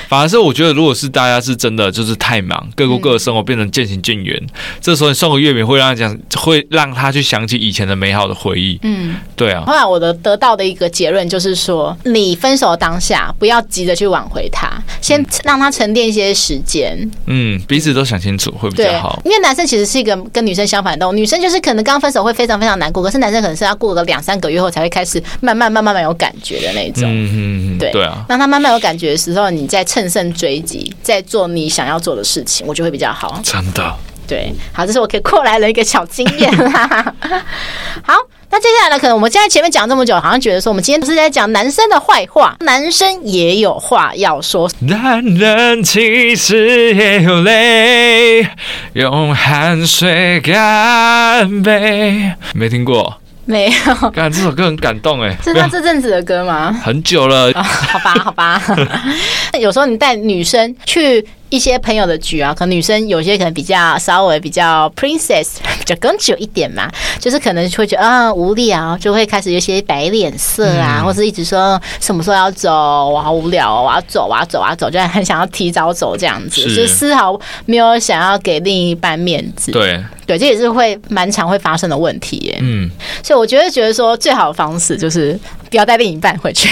[0.07, 4.41] 反而是我觉得，如果是大家是真的就是太忙，各过各的生活，变成渐行渐远，
[4.81, 8.79] 这时候你送个月饼会让他讲，会让他去想起以前的美好的回忆。
[8.83, 9.63] 嗯，对啊。
[9.65, 16.97] 后来我的得到的一个结论就是说，你分手当下不要急着去挽回他，先让他沉淀一些时间。
[17.27, 19.21] 嗯，彼此都想清楚会比较好。
[19.25, 27.03] 因为男生其实是一个跟女生相反的女生就是可能刚分手会非常非常难过，可是男生可能是要过个两三个月后才会开始慢慢慢慢慢有感觉的那种。
[27.05, 28.25] 嗯嗯，对对啊。
[28.27, 33.39] 当他慢慢有感觉的时候，你再趁胜追击，在做你想要做的事情，我觉得会比较好。
[33.43, 33.95] 真的，
[34.27, 37.13] 对，好，这是我可以过来的一个小经验啦。
[38.01, 38.15] 好，
[38.49, 38.99] 那接下来呢？
[38.99, 44.67] 可能我们现在前面讲这么久，好像觉得说我们今天不是在讲男生的坏话，男生也有话要说。
[44.79, 48.47] 男人其实也有泪，
[48.93, 52.31] 用汗水干杯。
[52.55, 53.19] 没听过。
[53.45, 56.71] 没有，感觉这首歌很感动哎，是他这阵子的歌吗？
[56.83, 58.61] 很久了，哦、好吧，好吧。
[59.59, 61.25] 有时候你带女生去。
[61.53, 66.89] 一些朋友的局啊，可能女生有些可能比较稍微比较 princess， 比较公主一点嘛，
[67.19, 79.71] 就是可能会觉得啊无聊，就会开始有些摆脸色啊，嗯、或是一直说什么时候要走，我好无聊，我要走，我要走，我要走，就很想要提早走这样子，是就丝毫没有想要给另一半面子。
[79.71, 82.57] 对对，这也是会蛮常会发生的问题耶。
[82.61, 82.89] 嗯，
[83.21, 85.39] 所以我觉得觉得说最好的方式就是
[85.69, 86.67] 不要带另一半回去。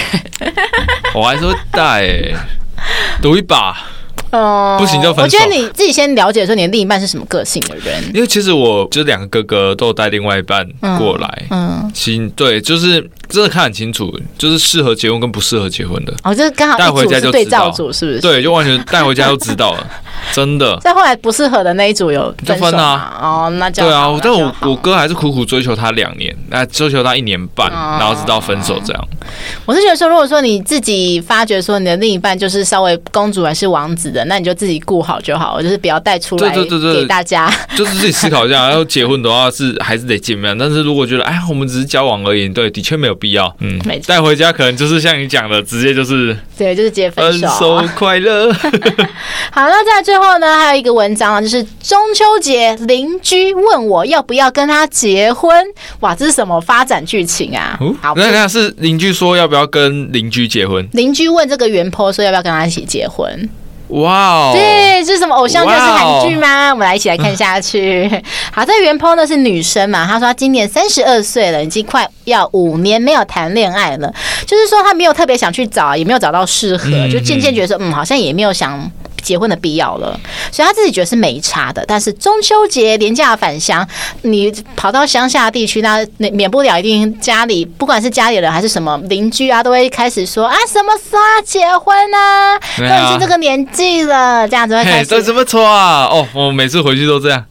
[1.14, 2.04] 我还是会带，
[3.22, 3.76] 赌一把。
[4.32, 5.38] 哦，不行就分手。
[5.38, 10.66] 我觉得你自己先了解说你的另一半是什么个性的人，因为其实我就是两个哥哥都带另外一半
[10.98, 13.08] 过来，嗯，行，对，就是。
[13.28, 16.12] 真的看很清楚，就是适合结婚跟不适合结婚的。
[16.22, 18.20] 哦，就是刚好带回家就对照组，是不是？
[18.20, 19.86] 对，就完全带回家就知道了，
[20.32, 20.78] 真的。
[20.82, 23.18] 再后来不适合的那一组有分手啊？
[23.20, 24.10] 哦，那就对啊。
[24.22, 29.08] 但我我哥还是苦苦追求她两年，那追求她一年半，然后直到分手这样。
[29.64, 37.50] 我是觉得说，如果说你自己发觉说你的另一半就是稍微公主还是王子的，那你就自己顾好就好，就是不要带出来给大家。
[37.76, 40.56] 就是自己思考一下，然后结婚的话是还是得见面。
[40.58, 43.16] 但是如果觉得哎，我们只是交往而已，对，的确没有。
[43.22, 43.54] 必要。
[43.60, 44.08] 嗯，没错。
[44.08, 47.46] 带回家可能就是像你讲的，直接就是对，就是直接分手。
[47.46, 48.52] 分手快乐。
[49.54, 55.64] 好，那在最后呢，还有一个文章啊，就是中秋节邻居问我要不要跟他结婚。
[56.00, 57.78] 哇，这是什么发展剧情啊？
[57.80, 60.88] 哦、好，那那是邻居说要不要跟邻居结婚？
[60.92, 63.48] 邻居问这个原 po 说要不要跟他一起结婚？
[63.92, 64.52] 哇哦！
[64.54, 66.70] 对，这是什么偶像剧还是韩剧吗？
[66.70, 68.10] 我们来一起来看下去。
[68.52, 70.06] 好，这个原 po 呢是女生嘛？
[70.06, 74.12] 她说她今年三十二岁了，已经快要五年没有谈恋爱了。
[74.46, 78.90] 就是说她没有特别想去找，也没有找到适合，就渐渐觉得说，嗯，好像也没有想。
[79.22, 80.18] 结婚的必要了，
[80.52, 81.84] 所以他自己觉得是没差的。
[81.88, 83.84] 但是中秋节廉价返乡，
[84.22, 92.18] 你跑到乡下地区，那免不了一定家里不管是家里人还是什么邻居啊，都会开始说啊，什么时候要结婚呢？
[92.18, 92.58] 啊？
[92.78, 95.06] 都已经这个年纪了，这样子会开始。
[95.06, 96.04] 这怎么错啊？
[96.04, 97.44] 哦，我每次回去都这样。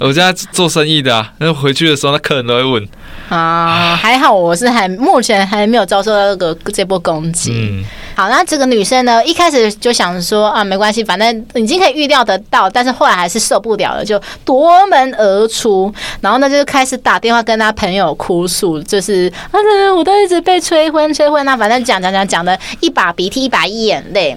[0.00, 2.88] 我家做生意的啊，那回去的时候，那客人都会问
[3.30, 3.96] 啊。
[3.96, 7.52] 还好我是还目前还没有遭受到这个这波攻击。
[7.52, 7.84] 嗯。
[8.16, 19.56] 好，那这个女生呢，一开始就想说啊，没关系，反正已经可以预料得到，但是后来还是受不了了，就夺门而出，然后呢，就开始打电话跟她朋友哭诉，就是啊，
[19.96, 24.36] 我都一直被催婚催婚，那反正讲讲讲讲的一把鼻涕一把眼泪。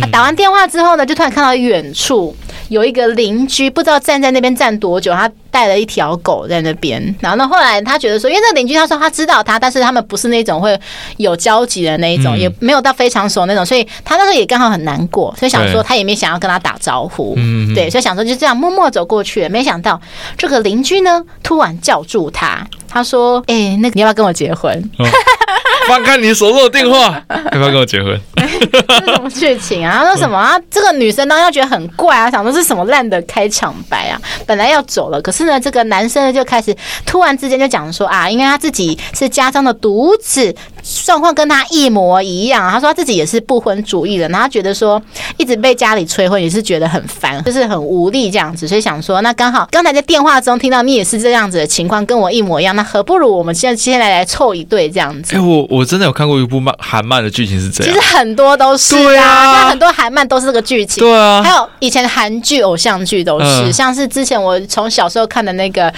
[0.00, 2.34] 啊，打完电话之后呢，就突然看到远处
[2.68, 5.30] 有一个邻居，不知道站在那边站多久，他。
[5.50, 10.78] 带了一条狗在那边，然后呢，后来他觉得说，因为这个邻居他说他知道他，但是他们不是那种会
[11.16, 17.34] 有交集的那一种，也没有到非常熟那种，所以他那时候也刚好很难过，所以想说他也没想要跟他打招呼，
[17.74, 19.48] 对，所以想说就这样默默走过去。
[19.48, 19.98] 没想到
[20.36, 24.78] 这个邻居呢，突然叫住他，他说：“哎，那个你要不要跟我结婚？”
[25.88, 27.20] 翻看你手中的电话，
[27.52, 28.20] 要不要跟我结婚？
[28.36, 29.98] 这是什么剧情啊？
[29.98, 30.56] 他说什么啊？
[30.70, 34.20] 这个女生当时觉得很怪啊，想说是什么烂的开场白啊？
[34.46, 36.76] 本来要走了，可是呢，这个男生呢就开始
[37.06, 40.54] 突然之间就讲说啊，因为他自己是家中的独子，
[41.04, 42.70] 状况跟他一模一样。
[42.70, 45.00] 他说他自己也是不婚主义的，然后他觉得说
[45.36, 55.36] 一直被家里催婚也是觉得很烦，就是很无力这样子，所以想说那刚好刚才在电话中听到你也是这样子的情况，跟我一模一样，那何不如我们现在现在来凑一对这样子？
[55.36, 65.92] 哎，我我真的有看过一部漫韩漫的剧情是这样，其实很多都是啊，那很多韩漫都是这个剧情，对啊，还有以前韩剧、偶像剧都是，嗯、像是之前我从小时候看的那个。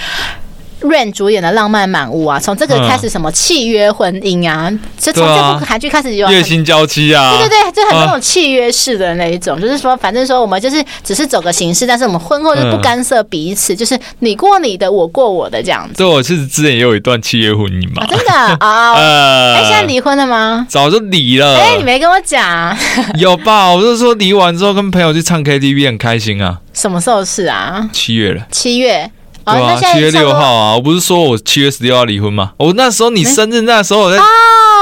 [0.83, 15.95] Rain 主演的《浪漫满屋》啊，从这个开始什么契约婚姻啊，就从这部韩剧开始有月薪娇妻啊，对对对，就很那种契约式的那一种，啊、就是说，反正说我们就是只是走个形式，但是我们婚后就不干涉彼此，嗯、就是你过你的，我过我的这样子。
[15.99, 20.67] 对，我其实之前也有一段契约婚姻嘛，啊、真的啊，哎、 呃欸，现在离婚了吗？
[20.69, 21.57] 早就离了。
[21.59, 22.77] 哎、欸，你没跟我讲。
[23.19, 23.71] 有吧？
[23.75, 26.61] 我是说离完之后跟朋友去唱 KTV 很开心啊。
[26.73, 27.89] 什么时候是啊？
[27.93, 28.47] 七月了。
[28.51, 29.11] 七月。
[29.45, 30.75] 对啊，七月六号啊！
[30.75, 32.53] 我不是说我七月十六号离婚吗？
[32.57, 34.23] 我那时候你生日那时候我在，哦，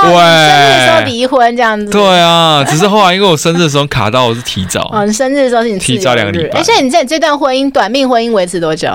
[0.03, 1.91] 对，生日的时候离婚这样子。
[1.91, 4.89] 对啊，只是后来因为我生日的时候卡到我是提早。
[4.93, 6.59] 哦，你生日的时候是你提早两个礼拜。
[6.59, 8.91] 而且你在这段婚姻短命婚姻维持多久？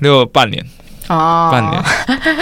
[0.00, 0.64] 六半年。
[1.08, 1.82] 哦，半年，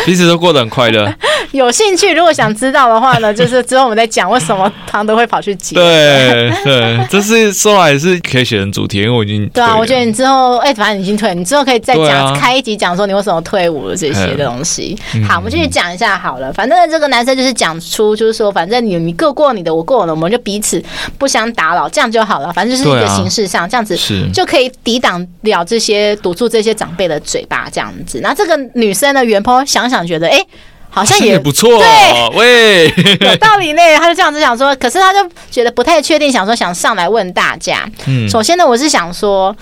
[0.04, 1.12] 彼此都过得很快乐。
[1.52, 5.74] 有兴趣，如果想知道的话呢， 就是之后我们再讲为什么他都会跑去结。
[5.74, 14.96] 对对，这是说来是可以写成主题，因为我已经对啊，我觉得你之后哎、欸，反正你已经退，你之后可以再讲、啊、开一集讲说你为什么退伍了这些的东西。
[15.28, 16.52] 好，我们继续讲一下好了。
[16.52, 20.82] 反正这个男生就是讲出，就是说，反正你你各过你的，我过我的，我们就彼此
[21.18, 22.52] 不相打扰，这样就好了。
[22.52, 23.98] 反正就是一个形式上，这样子
[24.32, 28.20] 就可以抵挡了这些堵住这些长辈的嘴巴，这样子。
[28.22, 28.51] 那这个。
[28.74, 30.46] 女生的原 po 想想觉得，哎、欸，
[30.90, 33.82] 好像也，也不错，对， 喂， 有道理呢。
[33.98, 35.18] 他就这样子想说，可是他就
[35.50, 37.88] 觉得不太确定，想说想上来问大家。
[38.06, 39.54] 嗯，首先呢，我是想说。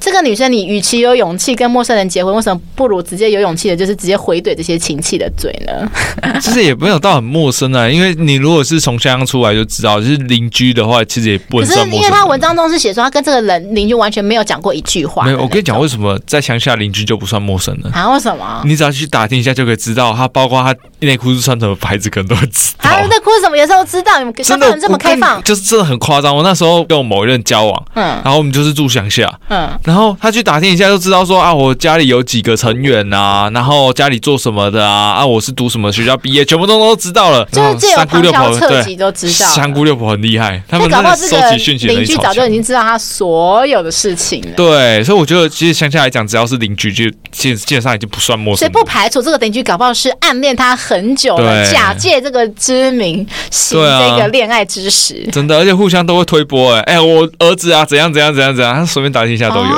[0.00, 5.90] 这个女生，你与其有勇气跟陌生人结婚，为什么不如直接有勇气的，就是直接回怼这些亲戚的嘴呢？
[6.40, 11.84] 其实也没有到很陌生啊，因为你如果是从乡出来就知道，就是邻居的话，其实也不算陌生。
[11.84, 15.24] 可是因为他文章中是写说，他跟这个人邻居完全没有讲过一句话。
[15.24, 17.90] 没有，我跟你讲，为什么在乡下邻居就不算陌生呢？
[17.92, 18.62] 啊，为什么？
[18.64, 22.90] 你只要去打听一下就可以知道，他包括他内裤是穿什么牌子，可能都会知道。
[22.90, 26.34] 他内裤是什么颜色都知道，你们乡下人这么开放，就是真的很夸张。
[26.36, 30.68] 我那时候跟我某一任交往，嗯，然后我们就是住乡下，嗯，然后他去打听。
[30.68, 37.42] 一下就知道说啊，我家里有几个成员啊，然后家里做什么的啊，啊，我是读什么学校毕业，全部都都知道了。
[37.50, 42.04] 就是三姑六婆侧击都知道，三姑六婆很厉害，他们真的收集讯息能力超强。
[42.04, 44.50] 邻居早就已经知道他所有的事情了。
[44.54, 48.58] 对，所以我觉得其实乡下来讲，只要是邻居，就基基本上已经不算陌生。
[48.58, 55.26] 所以不排除这个邻居搞不好是暗恋他很久了，假借这个之名行这个恋爱之实。
[55.32, 59.77] 真的，而且互相都会推波哎，哎，我儿子啊，怎样怎样怎样怎样，他随便打听一下都有。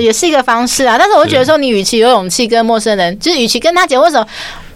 [0.00, 4.26] 也是一个方式啊，但是我觉得说，你与其有勇气跟陌生人，就是与其跟他结婚，为什么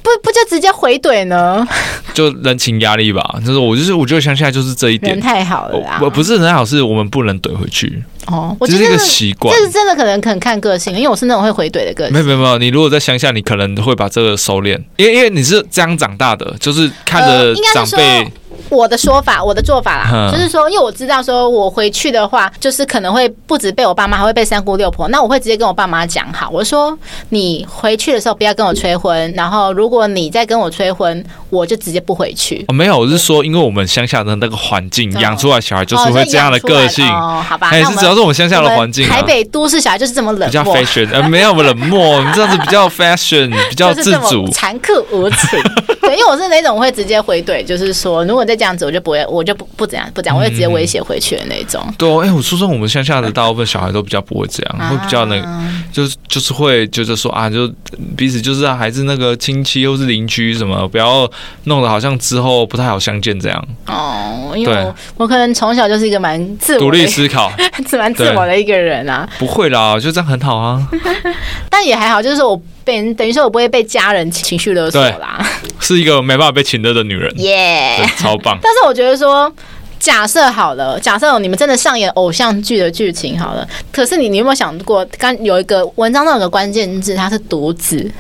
[0.03, 1.67] 不不就直接回怼呢？
[2.15, 3.23] 就人情压力吧。
[3.45, 5.99] 就是我就是我觉得乡下就是这一点，人太好了啊！
[6.01, 8.03] 我不是人太好，是我们不能怼回去。
[8.27, 12.13] 哦，我这是一个习惯，这是真的，可能很看个性，因为我是那种会回怼的个性。
[12.13, 17.99] 没有没有没有，你如果在乡下，你可能会把这个收敛，因为因为你是这样长大的，就是看着长辈。
[18.21, 18.27] 呃
[18.71, 25.09] 我的说法，我的做法啦，就是说，因为我知道，说我回去的话，就是可能会不止被我爸妈，还会被三姑六婆。
[25.09, 26.97] 那我会直接跟我爸妈讲好，我说
[27.31, 32.65] 你回去的时候不要跟我催婚，然后如果你再跟我催婚，我就直接不回去。
[32.69, 37.07] 哦，没有，我是说，因为我们乡下的那个环境养出来小孩就是会这样的个性。
[37.09, 39.09] 哦，好吧，还是主要是我们乡下的环境。
[39.09, 45.61] 台北都市小孩就是这么冷漠，比较 fashion，呃，没有冷漠，你这样子比较 fashion，比较自主， 残酷无情。
[46.01, 49.25] 对，因为我是那种会直接回怼，就是说，如果再这样子，我就不会。
[49.29, 51.81] 我就不不怎样不讲，我会直接威胁回去的那种。
[51.87, 55.47] 嗯、对，哎、欸，我说说我们乡下的大部分小孩都比较不会这样，啊、会比较那个，
[55.93, 57.71] 就是就是会就是说啊，就
[58.17, 61.31] 彼此就是还是那个亲戚又是邻居什么，不要
[61.65, 63.69] 弄得好像之后不太好相见这样。
[63.87, 67.53] 哦，因为我，我可能从小就是一个蛮自我独立思考、
[67.99, 69.29] 蛮自我的一个人啊。
[69.39, 70.89] 不会啦，就这样很好啊。
[71.71, 75.47] 但也还好，就是我被等于说我不会被家人情绪勒索啦。
[75.79, 78.59] 是一个没办法被请的的女人， 耶、yeah，超棒。
[78.63, 79.53] 但是我觉得说，
[79.99, 88.11] 假设好了，假设你们真的上演偶像剧的剧情好了，可是你你有没有想过，刚有一个文章中有个关键字，它是独子。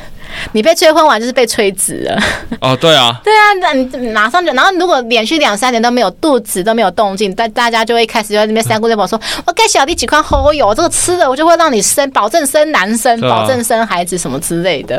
[0.52, 2.22] 你被催婚完就是被催子了
[2.60, 14.96] 哦，对啊，对啊，那你马上就，然后如果连续两三年都没有肚子都没有动静，大大家就会开始就在那边三姑六婆说，我给小弟几块好油，这个吃的我就会让你生，保证生男生，保证生孩子什么之类的。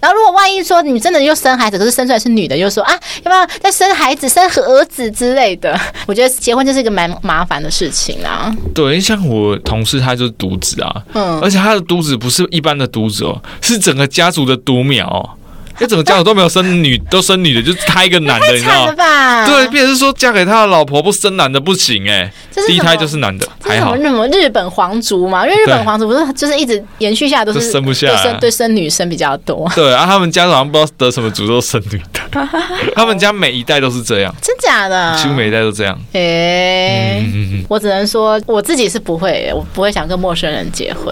[0.00, 8.54] 然后如果万一说你真的又生孩子，可是生出来是女的，又说啊要不要再生孩子，生儿子之类的， 我觉得结婚就是一个蛮麻烦的事情啊。
[8.74, 14.56] 对，像我同事他就是独子啊，嗯，而且他的独子不是一般的独子哦，是整个家族的。
[14.76, 15.38] 五秒。
[15.78, 19.46] 这整个家长都没有生女，都生女的，就他一个男的，你知道吧？
[19.46, 23.96] 对，变成是说嫁给他的老婆不生男的不行哎、欸，第一胎就是男的，还好。
[23.96, 25.46] 什么日本皇族嘛？
[25.46, 29.70] 因为日本皇族不是就是一直延续下来都是生不下来，对生女生比较多。
[29.74, 32.48] 对啊，他们家好像不知道得什么诅咒生女的，
[32.94, 35.16] 他们家每一代都是这样，真假的？
[35.18, 35.98] 几乎每一代都这样。
[36.12, 41.06] 哎、欸嗯，我只能说我自己是不会，我不会想跟陌生人结婚，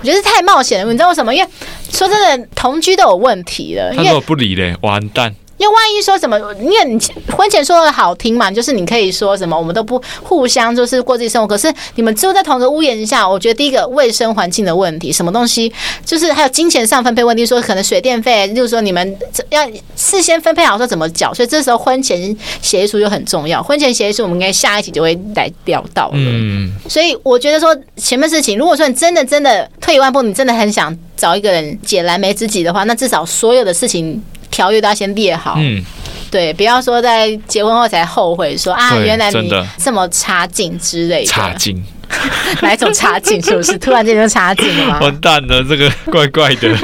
[0.00, 0.92] 我觉得太冒险了。
[0.92, 1.34] 你知道为什么？
[1.34, 1.50] 因为
[1.90, 3.92] 说真的，同居都有问题了。
[4.20, 5.34] 不理嘞，完蛋。
[5.58, 6.98] 因为万一说什么，因为你
[7.34, 11.46] 婚前说的好听嘛，就是你可以说什么，我们都不互相就是过自己生活。
[11.48, 15.72] 可是你们住在同一个屋檐下，我觉得第一个卫生环境的问题，什么东西，
[16.04, 19.16] 就是还有金钱上分配问题，说可能水电费，就是说你们
[19.50, 23.62] 要事先分配好说怎么缴，所以这时候婚前协议书就很重要。
[23.62, 26.14] 婚前协议书我们应该下一集就会来聊到了。
[26.16, 34.22] 嗯，所以我觉得说前面事情，如果说你真的真的退一万步，你真的很想找一个人解燃眉之急的话，那至少所有的事情。
[34.50, 35.84] 条约都要先列好，嗯，
[36.30, 41.26] 对，不要说在结婚后才后悔说啊，原来你这么差劲之类的。
[41.26, 41.84] 差劲，
[42.62, 43.40] 哪一种差劲？
[43.42, 44.98] 是不是 突然间就差劲了吗？
[45.00, 46.76] 完蛋了，这个怪怪的。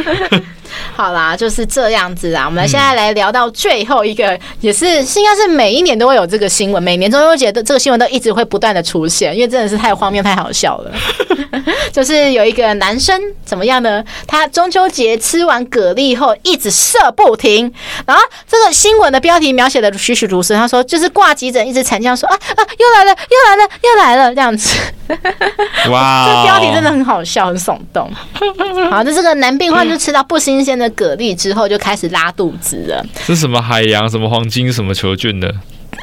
[0.94, 2.44] 好啦，就是这样子啊。
[2.46, 10.92] 我们现在来聊到最后一个，也是应该是每一年都会有这个新闻，每年中秋节的这个新闻都一直会不断的出现，因为真的是太荒谬、太好笑了。
[11.92, 14.02] 就是有一个男生怎么样呢？
[14.26, 17.72] 他中秋节吃完蛤蜊后一直射不停，
[18.06, 24.78] 然后这个新闻的标题描写的栩栩如生，他说就是挂急诊一直惨叫说啊啊又来了又来了又来了这样子。
[25.90, 28.10] 哇， 这标题真的很好笑，很耸动。
[28.90, 33.04] 好，那这个男病患就吃到不新鲜的蛤蜊之后就开始拉肚子了。
[33.20, 34.08] 是什么海洋？
[34.08, 34.72] 什么黄金？
[34.72, 35.54] 什么球菌的？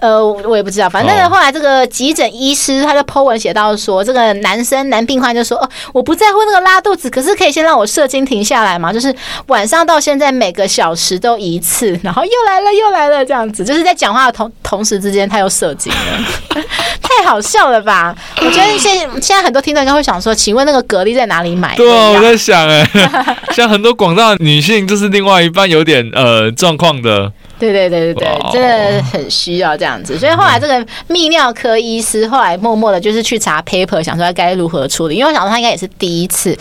[0.02, 8.94] 呃，我也不知道，反正后来这个急诊医师他就 po 文写到说，这个男生男病患就说：“哦，我不在乎那个拉肚子，可是可以先让我射精停下来嘛？
[8.94, 9.14] 就是
[9.48, 16.62] 晚上到现在每个小时都一次，然后又来了又来了这样子，就是在讲话的同同时之间他又射精了，
[17.02, 18.16] 太好笑了吧？
[18.38, 21.76] 我觉得现现在很多听众应该会想说，请问那个蛤蜊在哪里买？
[21.76, 22.90] 对啊，我在想哎，
[23.54, 36.58] 像很多广大女性就是另外一半有点呃状况的。”对对对对对，真的很需要这样子，所以后来这个泌尿科医师后来默默的，就是去查 paper，想说他该如何处理，因为我想说他应该也是第一次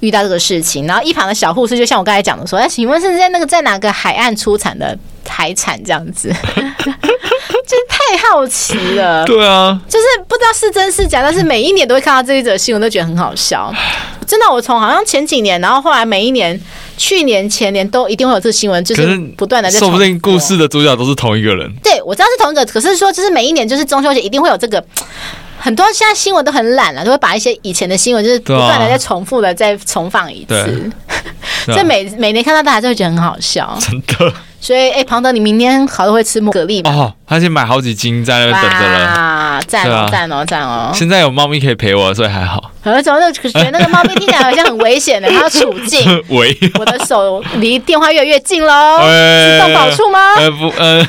[0.00, 0.86] 遇到这个事情。
[0.86, 6.34] 然后一旁的小护士就像我刚才讲的说：“哎，请问是在那个在哪个海岸出产的海产这样子？”
[8.08, 9.24] 就是太好奇了。
[9.26, 13.72] 对啊，就是不知道是真是假，但是每一年都会看到这一则新闻，都觉得很好笑。
[14.26, 16.60] 真的，我从好像前几年，然后后来每一年。
[17.00, 19.78] 去年前年都一定会有这个新闻，就是不断的在。
[19.78, 21.72] 说不定故事的主角都是同一个人。
[21.80, 24.84] 对，我知道是同一个，可是说就是每一年就是中秋节一定会有这个，
[25.58, 30.90] 很多现在新闻都很懒了，都会把一些以前的新闻就是不断的在重复的再重放一次。
[31.66, 34.32] 所以每每年看到大家就会觉得很好笑，真的。
[34.60, 36.90] 所以，哎，庞德，你明天好多会吃蛤蜊吗？
[36.90, 39.06] 哦，他先买好几斤在那边等着了。
[39.06, 40.90] 啊，赞哦，赞哦，赞哦！
[40.94, 42.67] 现在有猫咪可以陪我，所以还好。
[42.84, 45.28] 呃，怎么就觉得那个猫咪听起来好像很危险的？
[45.30, 46.00] 它的处境，
[46.30, 50.18] 喂，我的手离电话越来越近喽，自动保处吗？
[50.36, 51.04] 呃不，呃，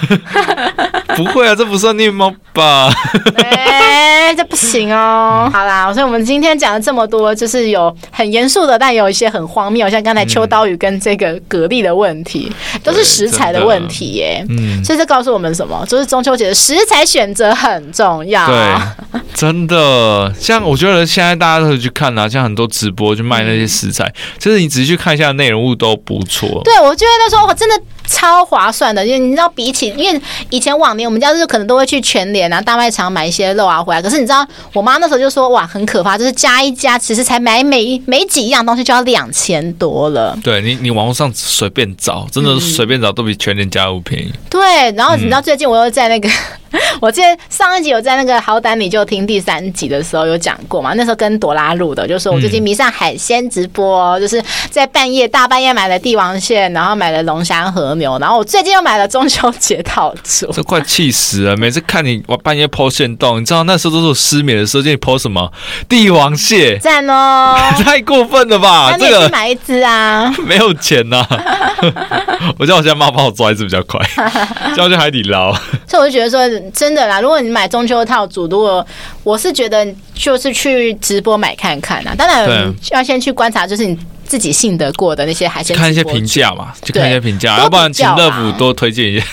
[1.15, 2.91] 不会啊，这不算虐猫吧？
[3.37, 5.49] 哎，这不行哦。
[5.53, 12.51] 好啦，所以我们今天讲了这么多，就是有很严肃的，但有一些很荒谬，像刚才秋刀鱼跟这个蛤蜊的问题，
[12.83, 14.43] 都是食材的问题耶。
[14.49, 15.85] 嗯，所以这告诉我们什么？
[15.87, 18.47] 就是中秋节的食材选择很重要。
[18.47, 21.58] 对，真的，像我觉得现在大家。
[21.77, 26.61] 去看啊，像很多直播就卖那些食材，就是你仔细去看一下，内容物都不错。
[26.63, 40.35] 对，我觉得那时候我真的超划算的，因为你知道，比起因为以前往年我们家就是可能都会去全联啊、大卖场买一些肉啊回来，可是你知道，我妈那时候就说哇，很可怕，就是加一加，其实才买每每几样东西就要两千多了。
[40.43, 44.33] 对你，你网络上随便找，真的随便找都比全联家物便宜。
[44.49, 46.27] 对，然后你知道最近我又在那个。
[47.01, 54.39] 我记得上一集有在那个好歹你就听第三集的时候有讲过嘛，那时候跟朵拉录的，就是说我最近迷上海鲜直播，就是
[54.69, 61.55] 在半夜大半夜买了帝王蟹，然后买了龙虾和牛，然后我最近又买了中秋节套组，这快气死了！
[61.55, 65.51] 每次看你我半夜 po 限动，你知道那时候都是我失眠的时候，就你 po 什么
[65.87, 68.89] 帝王蟹，赞哦， 太过分了吧？
[68.91, 70.33] 那你也去买一只啊？
[70.43, 71.37] 没有钱呐、啊，
[72.57, 73.99] 我叫我现在妈帮我抓一只比较快，
[74.75, 75.53] 叫我去海底捞。
[75.85, 76.39] 所以我就觉得说。
[76.73, 78.85] 真的啦，如果你买中秋套组，如果
[79.23, 83.97] 我是觉得就是去直播买看看啊，当然要先去观察，就是你
[84.29, 89.25] 自己信得过的那些海鲜，看一些评价嘛，就看一些评价，要不然请乐福多推荐一下。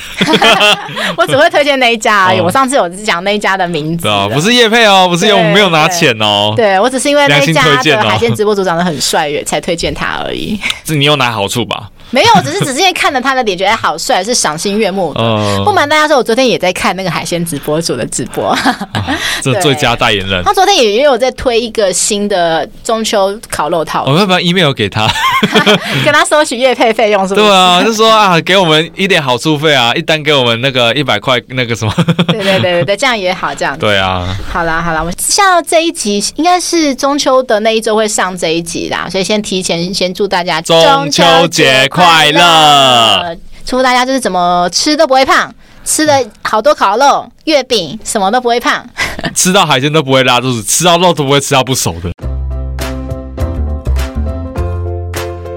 [1.18, 10.58] 我只会推荐那一家而已，我上次有讲那一家的名字，不是叶佩哦，不是因为我们没有拿钱哦，对我只是因为那一家的 海鲜直播组长得很帅，才推荐他而已。
[10.86, 11.90] 是你有拿好处吧？
[12.10, 15.64] 没有，只是只是因为看了他的脸，觉得好帅，是赏心悦目的。
[15.64, 18.56] 不瞒大家说，我昨天也在看那个海鲜直播主的直播，
[19.42, 20.42] 这最佳代言人。
[20.44, 25.06] 他昨天也也有在推一个新的中秋烤肉套，我们要不要 email 给他，
[26.04, 27.46] 跟他收取月配费用是不是？
[27.46, 31.92] 对啊，就说啊，给我们一点好处费啊，一单给我们那个一百块那个什么。
[32.28, 33.76] 对对对对对，这样也好，这样。
[33.78, 34.36] 对啊。
[34.52, 43.34] 好啦好啦，我们像这一集应该是中秋的那一周会上这一集啦，所以先提前先祝大家中秋节快乐！
[43.64, 45.50] 祝福大家就是怎么吃都不会胖，
[45.82, 48.86] 吃了好多烤肉、月饼，什么都不会胖，
[49.34, 52.10] 吃到海鲜都不会拉肚子，吃到肉都不会吃到不熟的。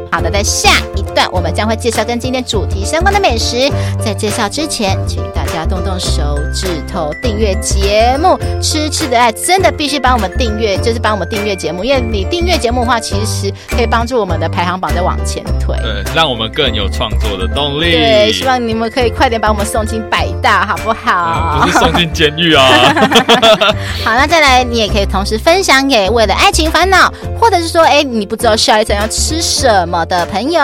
[0.10, 3.70] 好的，在下一段我们将会介绍跟今天主题相关的美食。
[4.04, 8.38] 在介绍之前，请大家动动手指头订阅节目。
[8.62, 17.92] 吃吃的爱真的必须帮我们订阅，就是帮我们订阅节目，因为你订阅节目的话，其实可以帮助我们的排行榜在往前推，对，让我们更有创作的动力。
[17.92, 21.60] 对，希望你们可以快点把我们送进百大，好不好？
[21.60, 22.66] 嗯、 不是送进监狱啊。
[24.04, 30.62] 好，那再来，你也可以同时分享给为了爱情烦恼，或者是说，哎，你不知道下一餐要吃什么的朋友，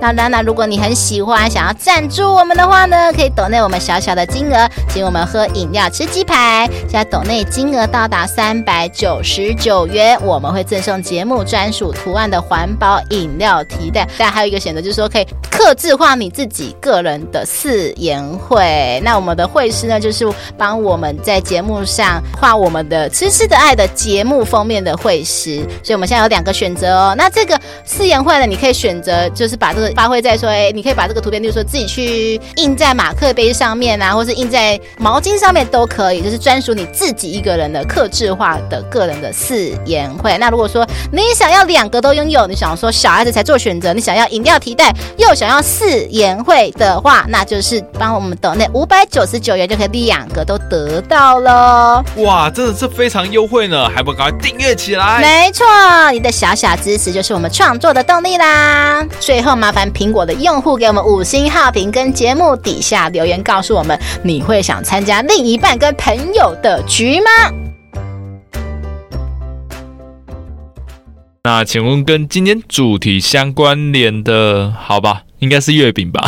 [0.00, 6.68] 那当然，如果你很喜欢，想要赞助我们的话呢，可以抖内我们小小的金额，请我们喝饮料、吃鸡排。
[6.88, 14.08] 现在抖内金额到达三百九十九元，我们会赠送节目专属图案的环保饮料提袋。
[14.18, 19.00] 但还有一个选择，就是说可以刻字化你自己个人的四言会。
[19.04, 20.28] 那我们的会师呢，就是
[20.58, 25.58] 帮我们在节目上画我们的痴痴的爱的节目封面的会师。
[25.84, 27.14] 所以我们现在有两个选择哦。
[27.16, 28.72] 那这个四言会呢，你可以。
[28.72, 40.36] 选择就是把这个发挥在说，哎，你可以把这个图片，就是说自己去印在马克杯上面啊，或是印在毛巾上面都可以，就是专属你自己一个人的克制化的个人的四言会。
[40.38, 52.04] 那如果说你想要两个都拥有，你想说小孩子才做选择，你想要饮料提袋又想要四言会的话，那就是帮我们抖那五百九十九元就可以两个都得到了。
[52.16, 55.20] 哇，真的是非常优惠呢，还不赶快订阅起来？
[55.20, 55.66] 没错，
[56.12, 59.06] 你的小小支持就是我们创作的动力啦。
[59.20, 67.30] 最后，麻烦苹果的用户给我们五星好评，跟节目底下留言告诉我们，你会想参加另一半跟朋友的局吗？
[71.44, 75.22] 那请问跟今天主题相关联的，好吧？
[75.42, 76.24] 应该是月饼吧？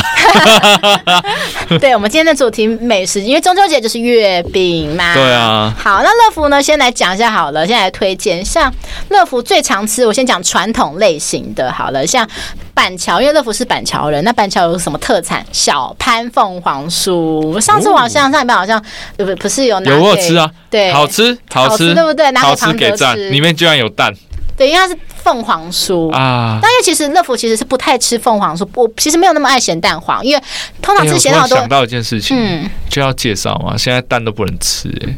[1.81, 5.15] 对，我们今天的主题美食，因为中秋节就是月饼嘛。
[5.15, 5.73] 对啊。
[5.79, 6.61] 好，那乐福呢？
[6.61, 8.45] 先来讲一下好了，先来推荐。
[8.45, 8.73] 像
[9.11, 11.71] 乐福最常吃，我先讲传统类型的。
[11.73, 12.29] 好了，像
[12.75, 15.47] 板桥，因为乐福是板桥人，那板桥有什么特产？
[15.53, 17.61] 小潘凤凰酥。
[17.61, 18.85] 上次我好像上一半好像
[19.17, 20.51] 不不是有拿有我有吃啊？
[20.69, 22.33] 对，好吃，好吃，好吃对不对？
[22.33, 24.13] 拿给好吃给赞，里面居然有蛋。
[24.57, 26.59] 对，因为它是凤凰酥啊。
[26.63, 30.43] 但因为其实乐福其实是不太吃凤凰酥，我其实没有那么爱咸蛋黄，因为
[30.81, 33.77] 通常吃咸蛋黄都、欸、想到一件事情，嗯，就要介绍嘛。
[33.77, 35.17] 现在蛋都不能吃、欸，哎，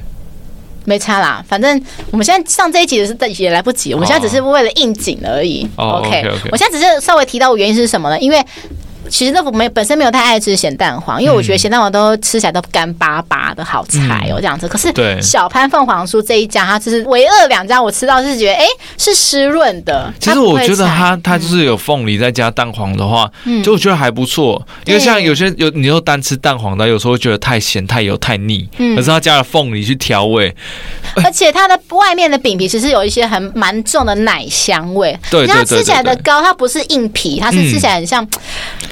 [0.85, 1.45] 没差啦。
[1.49, 1.81] 反正
[2.11, 5.69] 我们现在上这一集的是也来不及，我们现在只是为了应景而已。
[5.77, 8.19] 哦、OK，, okay, okay 我现在只是稍微提到我原因是什么呢？
[8.19, 8.45] 因为。
[9.11, 14.69] 其实乐福没本身没有太爱吃咸蛋黄，因为我觉得咸蛋黄都吃起来都干巴巴的好柴哦，这样子。
[14.69, 14.93] 可是
[15.23, 18.65] 小潘凤凰酥这一家，它就是唯二两家我吃到是觉得哎
[18.99, 20.13] 是湿润的。
[20.19, 23.31] 其实我觉得它它就是有凤梨再加蛋黄的话，
[23.63, 24.67] 就我觉得还不错。
[24.85, 28.69] 因为像有些有你又单吃蛋黄的，有时候会觉得太咸太油太腻。
[28.97, 30.55] 可是它加了凤梨去调味，
[31.25, 35.19] 而且它的外面的饼皮其实有一些很蛮重的奶香味。
[35.31, 38.27] 对，它吃起来的糕它不是硬皮，它是吃起来很像。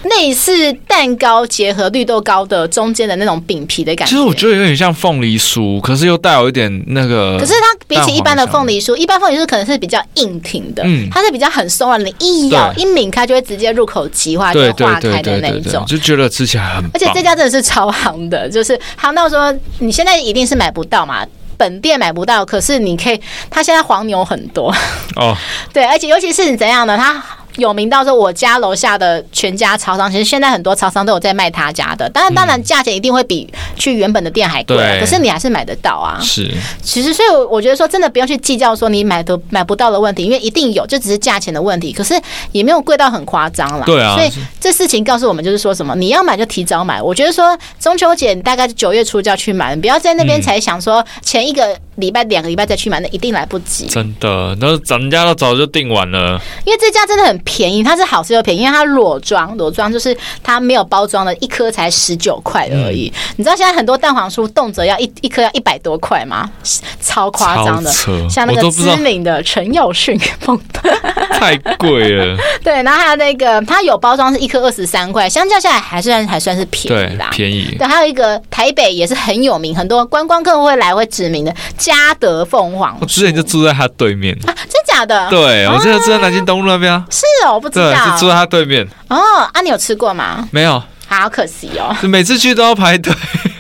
[0.05, 7.39] 类似蛋糕结合绿豆糕的中间的那种饼皮的感觉，其实我觉得有点像凤梨酥，可是又带有一点那个。
[7.39, 16.85] 可是它比起一般的凤梨酥，一般凤梨酥可能是比较硬挺的，嗯，它是比较很松软，你一咬一抿开就会直接入口即化，就化开的那一种，就觉得吃起来很。
[16.93, 21.25] 而且这家真的是超行的，就是行到说你现在一定是买不到嘛，
[21.57, 24.75] 本店买不到，可是你可以，它现在黄牛很多
[25.17, 25.35] 哦，
[25.73, 26.97] 对，而且尤其是你怎样呢？
[26.99, 27.23] 它。
[27.57, 32.09] 有名到说，我家楼下的全家超商，其实现在很多超商都有在卖他家的。
[32.11, 36.19] 当然，当然价钱一定会比去原本的店还贵，可是你还是买得到啊。
[36.21, 36.51] 是，
[36.83, 41.93] 其实所以我觉得说，真的不用去计较说你买的买不到的问题，因为一定有，就只是价钱的问题。
[41.93, 42.21] 可是
[42.53, 43.85] 也没有贵到很夸张啦。
[43.87, 44.15] 对啊。
[44.15, 44.31] 所以
[44.61, 47.01] 这事情告诉我们，就是说什么，你要买就提早买。
[47.01, 53.87] 我觉得说中秋节你大概九月初就要去买，你不要在那边才想说前一个礼拜、两个礼拜再去买，那一定来不及。
[53.87, 56.41] 真的，那咱们家都早就订完了。
[56.65, 57.35] 因为这家真的很。
[57.45, 63.13] 便宜，它是好吃又便宜，因为它裸装，裸装就是它没有包装的，一颗才十九块而已。
[63.15, 66.51] 嗯、你知道现在很多蛋黄酥动辄要一一颗要一百多块吗？
[67.01, 67.93] 超夸张的，
[68.31, 70.19] 像那个知名的陈耀迅，
[71.33, 72.37] 太贵了。
[72.65, 77.77] 对，然后还有那个，它有包装是一颗二十三块，相较下来还算还算是便宜啦，便宜。
[77.79, 81.55] 对，还有一个台北也是很有名，很多观光客会来会指名的
[81.85, 82.97] 嘉德凤凰。
[82.99, 85.29] 我之前就住在他对面啊，真假的？
[85.29, 87.05] 对，我之前住在南京东路那边啊。
[87.11, 87.93] 是哦，我不知道。
[87.93, 88.89] 对，就住在他对面。
[89.09, 89.19] 哦，
[89.53, 90.49] 啊，你有吃过吗？
[90.51, 91.95] 没有，好可惜哦。
[92.09, 93.13] 每次去都要排队。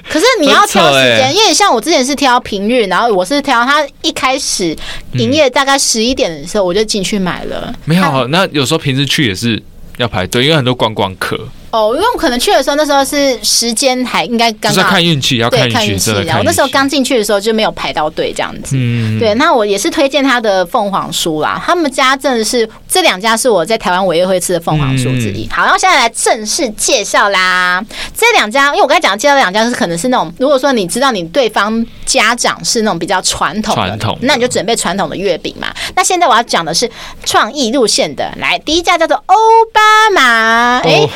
[0.08, 4.74] 可是你要挑 时间，因为像我之前是挑平日，然后我是挑他一开始
[5.12, 7.70] 营业大概十一点的时候，我就进去买了。
[7.84, 9.62] 没有，那有时候平时去也是
[9.98, 11.38] 要排队，因为很多观光客。
[11.74, 16.12] 哦，因为我可能去的时候，那时候是时间还应该刚刚看运气，要看运气。
[16.24, 18.76] 然后那时候刚进去的时候就没有排到队这样子。
[18.78, 19.34] 嗯，对。
[19.34, 25.48] 那我也是推荐他的凤凰酥啦，他们家真的是这两家是我在台湾唯一会吃的凤凰酥之一。
[25.50, 27.84] 好，然后现在来正式介绍啦。
[28.16, 35.74] 这两家，因为我刚才讲介绍两家是可能是那种，如果说你知道你对方家长是那种比较传统的，传统，那你就准备传统的月饼嘛。
[35.96, 36.88] 那现在我要讲的是
[37.24, 39.34] 创意路线的，来，第一家叫做欧
[39.72, 39.80] 巴
[40.14, 41.08] 马，哎，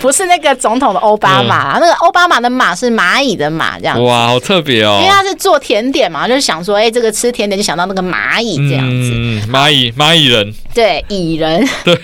[0.00, 0.80] 不是那个总。
[0.80, 4.98] 统的奥巴马，那个奥巴马的马是蚂蚁的马，这样哇，好特别哦！
[5.02, 9.12] 因为他是做甜点嘛，就是想说，哎，这个吃甜点就想到那个蚂蚁这样子。
[9.14, 11.94] 嗯，蚂蚁，蚂蚁人，对，蚁人， 对。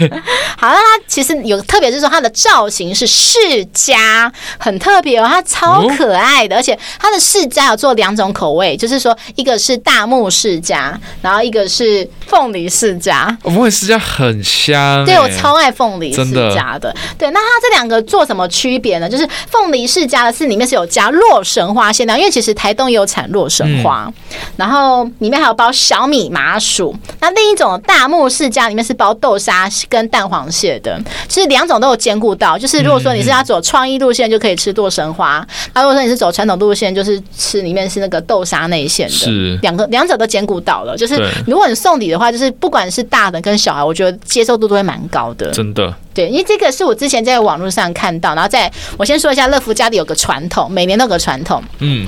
[0.56, 3.38] 好，那它其实有特别，就是说它的造型是世
[3.72, 13.36] 家，很特别哦，它超可爱的，而且它的世家有做两种口味，就是说一个是大木世家，然后一个是凤梨释迦。
[13.42, 16.94] 凤梨世家很香，对，我超爱凤梨世家的。
[17.18, 18.76] 对，那它这两个做什么区？
[18.78, 26.94] 别呢，就是凤梨世家的是里面是有加洛神花馅料，因为其实台东也有产洛神花，嗯、然后里面还有包小米麻薯。
[27.20, 30.98] 那另一种大木释迦里面是包豆沙跟蛋黄蟹的，
[31.28, 32.57] 其实两种都有兼顾到。
[32.57, 35.44] 就是如果说你是要走创意路线，就可以吃剁神花；
[35.74, 39.12] 那、嗯、如果说你是走传统路线，就是吃里面是那个豆沙内馅的。
[39.12, 40.96] 是两个两者都兼顾到了。
[40.96, 41.14] 就是
[41.46, 45.50] 如果你送礼的话，就是不管是大的跟小孩，我觉得接受度都会蛮高的。
[45.50, 45.94] 真的。
[46.14, 51.62] 对，因为这个是我之前在网络上看到，然后在我先说一下乐福家里有个传统，每年都有个传统。
[51.80, 52.07] 嗯，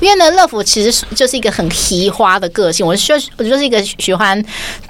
[0.00, 4.42] 因为呢，乐福其实就是一个很奇花的个性，我是，我就是一个喜欢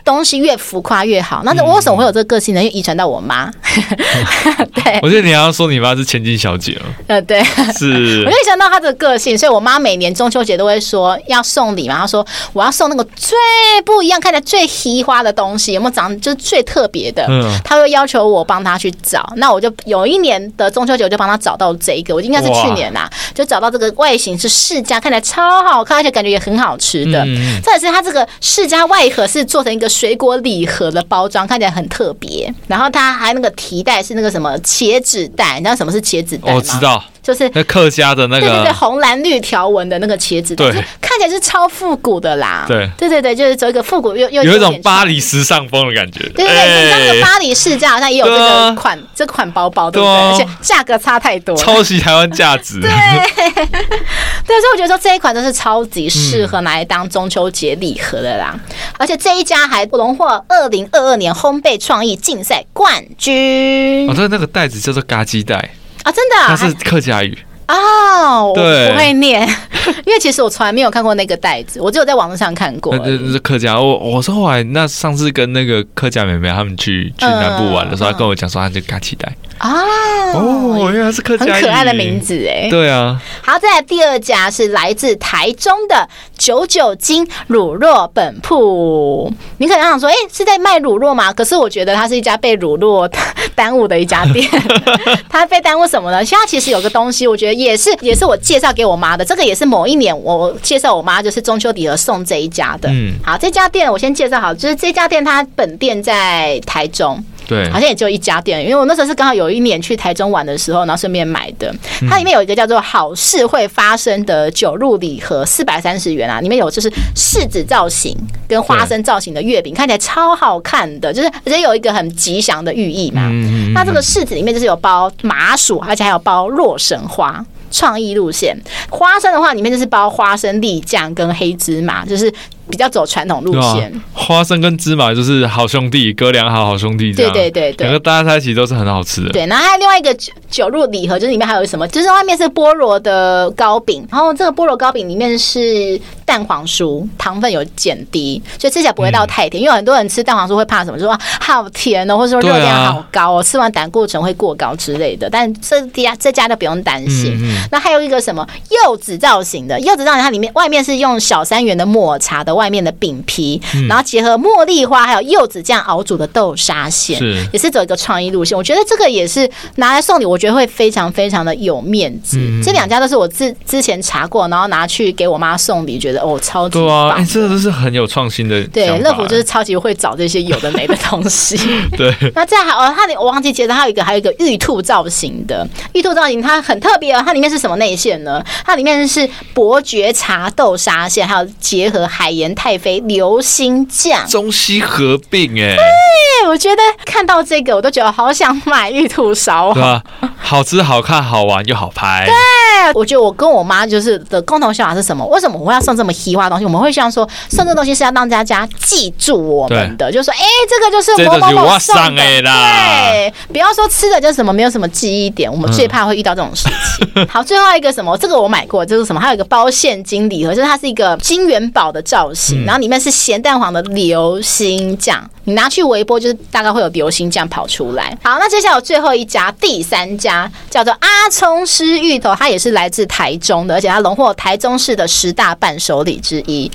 [0.04, 1.42] 东西越浮夸越好。
[1.44, 2.62] 那我为什么会有这个个性呢？
[2.62, 3.50] 因为遗传到我妈。
[4.72, 6.82] 对，我觉得你要说你妈是千金小姐了。
[7.08, 7.42] 呃，对，
[7.76, 8.22] 是。
[8.26, 11.98] 我就想到她的个性，所以我妈每年中秋节都会说要送礼嘛。
[11.98, 13.36] 她说我要送那个最
[13.84, 17.26] 不一样、看起来最奇花的东西，有没有长就是最特别的？
[17.28, 18.60] 嗯，她会要求我帮。
[18.60, 27.24] 她去找，那我就有一年的中秋节，我就帮她找到这一个，我应该是去年啦，就找到这个外形是世家，看起来超好看，而且感觉也很好吃的。
[27.24, 32.52] 嗯再是它这个世家外盒是做成一个水果礼盒的包装，看起来很特别。
[32.66, 36.54] 然后它还那个提袋是那个什么茄子袋，你知道什么是茄子袋吗？
[36.56, 37.02] 我知道。
[37.22, 42.64] 就是那客家的那个，对对对，红蓝绿条纹的那个茄子，对，看起起来是超复古的啦。
[42.66, 46.20] 对对对对，就是走一个复古又又有一种巴黎时尚风的感觉。
[46.30, 50.14] 对对对，像那个巴黎世家好像也有这个款这款包包，对不对？
[50.14, 52.80] 而且价格差太多，抄袭台湾价值。
[52.80, 58.58] 对， 对，所以我觉得说这一款真是超级适合拿来当中秋节礼盒的啦。
[58.98, 64.08] 而且这一家还荣获二零二二年烘焙创意竞赛冠军。
[64.08, 65.70] 哦，对，那个袋子叫做嘎鸡袋
[66.02, 66.48] 啊，真的，啊？
[66.48, 67.36] 它是客家语。
[67.68, 69.42] 哦，对，我不会念，
[70.04, 72.96] 因为其实我从来没有看过那个袋子，我只有在网络上看过。
[72.98, 79.84] 那是客家，我我是后来那上次跟那个客家妹妹他们去去南部玩的时候，她跟我讲说，她就嘎期待啊。
[80.32, 82.68] 哦，原来是客家，很可爱的名字哎。
[82.68, 83.20] 对啊。
[83.42, 89.32] 好，再来第二家是来自台中的九九金乳酪本铺。
[89.58, 91.32] 你可能想说，哎，是在卖乳酪吗？
[91.32, 93.08] 可是我觉得它是一家被乳酪
[93.54, 94.48] 耽误的一家店。
[95.28, 96.24] 它被耽误什么呢？
[96.24, 97.60] 其实它其实有个东西，我觉得。
[97.60, 102.88] 也是也是我介绍给我妈的，这个也是某一年我介绍我妈，就是中秋礼盒送这一家的。
[102.90, 107.22] 嗯，好，这家店我先介绍好，就是这家店它本店在台中。
[107.50, 111.74] 对，好像也只有一家店，因为我那时候是刚好有一年去台中玩的时候，然后顺便买的。
[112.08, 123.28] 它里面有一个叫做“好事会发生”的九入礼盒，四百三十元啊，里面有就是柿子造型跟花生造型的月饼，看起来超好看的，就是而且有一个很吉祥的寓意嘛。
[123.74, 127.44] 那这个柿子里面就是有包麻薯，而且还有包洛神花。
[127.72, 128.56] 创意路线，
[128.90, 132.32] 花生的话，里面就是包花生粒酱跟黑芝麻，就是。
[132.70, 137.32] 比较走传统路线，花生跟芝麻就是好兄弟，哥俩好好兄弟这样。
[137.32, 139.30] 对对对对，两个搭在一起都是很好吃的。
[139.30, 141.86] 对，然后还有另外一个酒酒入礼盒，就是里面还有什么？
[141.88, 149.60] 就是外面是菠萝的糕饼，然后这个菠萝糕饼里面是蛋黄酥，糖分有减低，所以吃起来不会到太甜。
[149.60, 150.98] 因为很多人吃蛋黄酥会怕什么？
[150.98, 155.28] 就说好甜哦，或者说热量好高哦，吃完胆固醇会过高之类的。
[155.28, 157.36] 但这家这家就不用担心。
[157.72, 158.46] 那还有一个什么
[158.84, 162.54] 柚子造型的柚子造型，它里面外面是用小三元的抹茶的。
[162.60, 163.58] 外面的饼皮，
[163.88, 168.56] 然后结合茉莉花还有柚子酱熬煮的豆沙馅，是也是走一个创意路线。
[168.56, 172.36] 我觉得这个也是拿来送礼，我觉得会非常非常的有面子。
[172.38, 177.08] 嗯、这两家都是我之之前查过，然后拿去给我妈送礼，觉得哦超级棒。
[177.12, 178.62] 哎，这个都是很有创新的。
[178.64, 181.56] 对，乐福就是超级会找这些有的没的东西。
[181.96, 187.22] 对，那再还哦，它里我忘记介绍，还有一个还有一个玉兔造型的玉兔造型，它很特别哦。
[187.24, 188.44] 它里面是什么内馅呢？
[188.66, 192.49] 它里面是伯爵茶豆沙馅，还有结合海盐。
[192.54, 200.02] 太妃流心酱，中西合并哎，对，我觉得看到这个我都觉得好想买玉兔烧，对吧？
[200.38, 202.26] 好吃、好看、好玩又好拍。
[202.26, 205.24] 对，我觉得我跟我妈就是的共同想法是什么？
[205.26, 206.64] 为什么我会要送这么稀花的东西？
[206.64, 212.22] 我们会希望说送这个东西是要让大家记住我们的，就说哎，这个就是某某某送的。
[212.42, 217.26] 对，不要说吃的就是什么没有什么记忆点，我们最怕会遇到这种事情。
[217.28, 218.16] 好，最后一个什么？
[218.16, 219.20] 这个我买过，这是什么？
[219.20, 222.64] 还有一个包现金礼盒，就是它是一个金元宝的造型。
[222.64, 228.16] 然后里面是咸蛋黄的流心酱，你拿去微波，就是大概会有流心酱跑出来。
[228.22, 236.70] 好，那接下来有最后一家，第三家叫做阿聪师芋头，它也是来自台中的，而且它荣获台中市的十大伴手礼之一。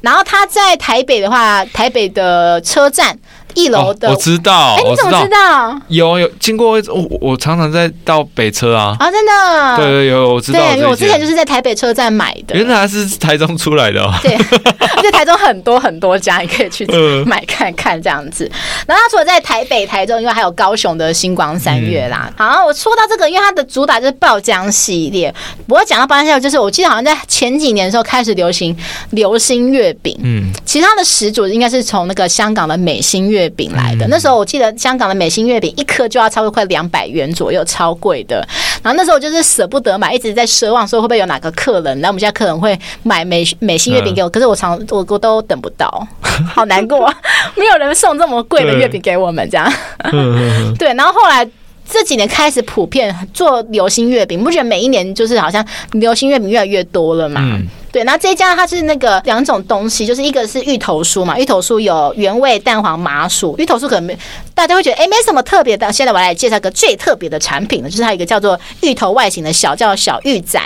[0.00, 3.18] 然后它在台北的话，台北的车站。
[3.58, 5.80] 一楼的、哦、我知道，哎，你怎么知道？
[5.88, 8.96] 有有经过我，我常常在到北车啊。
[9.00, 9.76] 啊，真的？
[9.76, 10.60] 对对有，我知道。
[10.60, 12.56] 对，因为我之前就是在台北车站买的。
[12.56, 14.14] 原来是台中出来的哦。
[14.22, 14.34] 对，
[14.96, 16.86] 而且台中很多很多家，你可以去
[17.26, 18.50] 买看看这样子。
[18.86, 22.32] 然后他除了在台北、台中，因为还有高雄的星光三月啦。
[22.36, 25.34] 嗯、好，我说到这个，因为它的主打就是爆浆系列。
[25.66, 28.76] 不过讲到爆浆系列，就是我记得好像在前几年的时候开始流行
[29.10, 30.16] 流星月饼。
[30.22, 38.46] 嗯，其他的始祖应该是从那个香港的美心月饼来的，那时候我记得香港的美心月饼一颗就要超过快两百元左右，超贵的。
[38.82, 44.28] 然后那时候我就是舍不得买，一直在奢望说会不会有哪个客人，来我们家客人会买美 美心月饼给我。
[44.28, 46.06] 可是我常我我都等不到，
[46.54, 47.12] 好难过，
[47.56, 49.72] 没有人送这么贵的月饼给我们这样。
[50.78, 51.48] 对，然后后来
[51.88, 57.58] 这几年开始普遍做流心月饼，你不觉得每一年就是好像流心月饼越来越多了嘛？
[57.90, 64.18] 对，那这一家它是那个两种东西，就是一个是芋头酥嘛，芋头酥有原味蛋黄麻薯，芋头酥可能没
[64.54, 65.90] 大家会觉得哎没什么特别的。
[65.90, 70.60] 现在我来介绍个最特别的产品呢，就是它有一个叫做芋头外形的小叫小芋仔，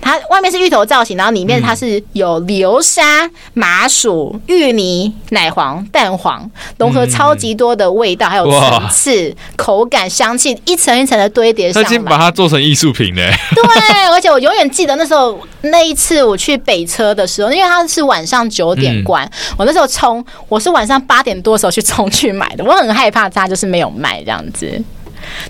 [0.00, 13.32] 它外面是芋头造型，然后里面它是有流沙、麻薯、芋泥、奶黄、蛋黄，融合超级多的味道，还有层次、口感、香气，一层一层的堆叠上来，他已经把它做成艺术品嘞。
[13.54, 13.62] 对，
[14.10, 16.55] 而且我永远记得那时候那一次我去。
[16.58, 24.82] 北车的时候，因为它是晚上九点关，嗯、我那时候冲，我是晚上八点多的时候去冲去买的，我很害怕它就是没有卖这样子。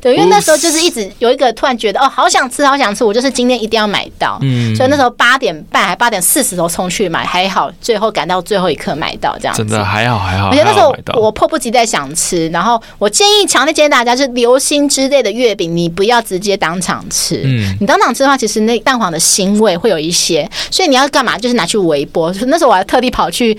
[0.01, 4.39] 对，因为那时候就是一直有一个突然觉得哦，好想吃，好想吃，我就是今天一定要买到。
[4.43, 9.62] 嗯，所以那时候八点半还八点四十都冲去买，还好最后赶到最后一刻买到这样子。
[9.62, 10.49] 真的还好还好。
[10.51, 17.43] 而且那时候我迫不及待想吃，然后我建议强烈建议大家，就是流心之类的月饼，你不要直接当场吃。
[17.45, 21.37] 嗯，你当场吃的话，其实那蛋黄的腥味会有一些，所以你要干嘛？
[21.39, 22.33] 就是拿去微波。
[22.47, 23.57] 那时候我还特地跑去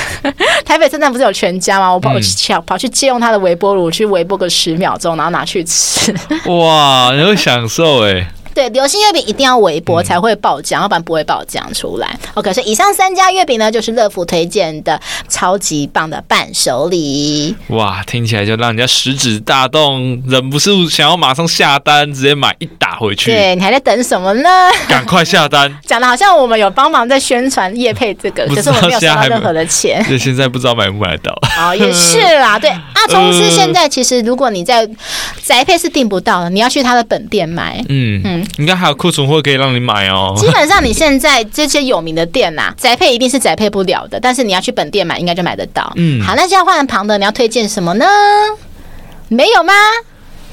[0.64, 1.92] 台北车站，不是有全家吗？
[1.92, 6.14] 我跑去跑去借用他的微波炉去微波个十秒钟，然后拿去吃。
[6.46, 8.30] 哇，你会享受哎。
[8.58, 12.18] 对，流心月饼一定要微波才会爆浆，要不然不会爆浆出来。
[12.34, 17.54] OK，所以以上三家月饼呢，就是乐福推荐的超级棒的伴手礼。
[17.68, 23.30] 哇，听起来就让人家食指大动，忍不住想要马上下单，直接买一打回去。
[23.30, 24.50] 对，你还在等什么呢？
[24.88, 25.72] 赶快下单！
[25.86, 30.04] 讲的好像我们有帮忙在宣传叶配这个，可是我们没有收到任何的钱。
[30.10, 31.38] 对，现在不知道买不买得到。
[31.60, 32.58] 哦，也是啦。
[32.58, 34.84] 对， 阿聪师现在其实如果你在
[35.44, 37.80] 宅配是订不到的，你要去他的本店买。
[37.88, 38.47] 嗯嗯。
[38.56, 40.34] 应该还有库存货可以让你买哦。
[40.36, 45.92] 基本上你现在这些有名的店呐、啊， 宅配一定是宅配不了的，但是你要去本店买，应该就买得到。
[45.96, 48.06] 嗯，好，那现在换旁的，你要推荐什么呢？
[49.28, 49.72] 没有吗？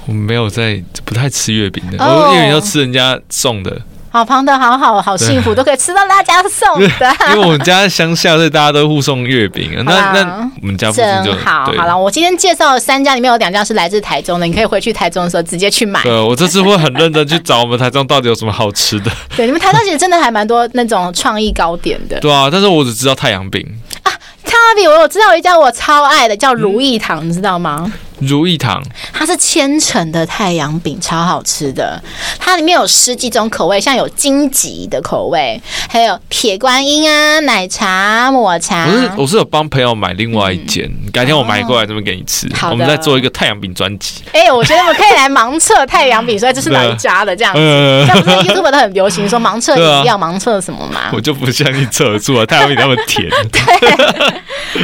[0.07, 3.81] 我没有在，不太吃月饼的，哦、我月饼要吃人家送的。
[4.15, 6.87] 好旁的，好好好幸福，都可以吃到大家送的。
[7.33, 9.69] 因为我们家乡下，所以大家都互送月饼。
[9.83, 11.65] 那那我们家附近就好。
[11.77, 16.01] 好了，我今天介绍三家里面有两家是来自台中的，你可以回去台中的时候直接去买。
[16.03, 19.11] 对，我这次会很认真去找我们台中到底有什么好吃的。
[19.35, 22.17] 对，你们台中其实真的还蛮多那种创意糕点的。
[22.21, 23.61] 对啊，但是我只知道太阳饼
[24.03, 24.09] 啊，
[24.45, 27.91] 太阳饼我有知道一家我超爱的，叫如意堂，你知道吗？
[28.19, 28.81] 如意堂，
[29.13, 32.01] 它是千层的太阳饼，超好吃的。
[32.39, 38.85] 它里面有十几种口味，像有荆棘的口味，还有铁观音啊、奶茶、抹茶。
[38.85, 42.47] 我是我是有帮朋友买另外一间，嗯、改天我买过来这边给你吃。
[42.69, 44.23] 我们再做一个太阳饼专辑。
[44.31, 47.59] 哎、欸，我觉得我们可以来盲测太阳饼，所以这是哪 一家的这样子？
[48.07, 51.11] 像不是 YouTube 都很流行说盲测 饮料、盲测什么吗？
[51.13, 53.29] 我就不相信测得出来太阳饼那么甜。
[53.51, 53.61] 对，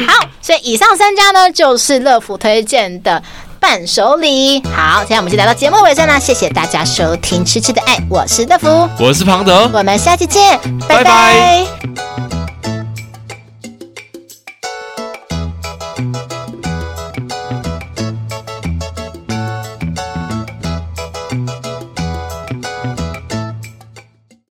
[0.08, 0.28] 好。
[0.42, 3.21] 所以以上三家呢，就是乐福推荐的
[3.62, 4.62] 伴手礼。
[4.76, 10.60] 好，现在我们就来到节目尾声啦，谢谢大家收听《吃吃的爱》，我是乐福，我是庞德，我们下期见，
[10.90, 11.04] 拜拜。
[11.04, 12.41] 拜拜。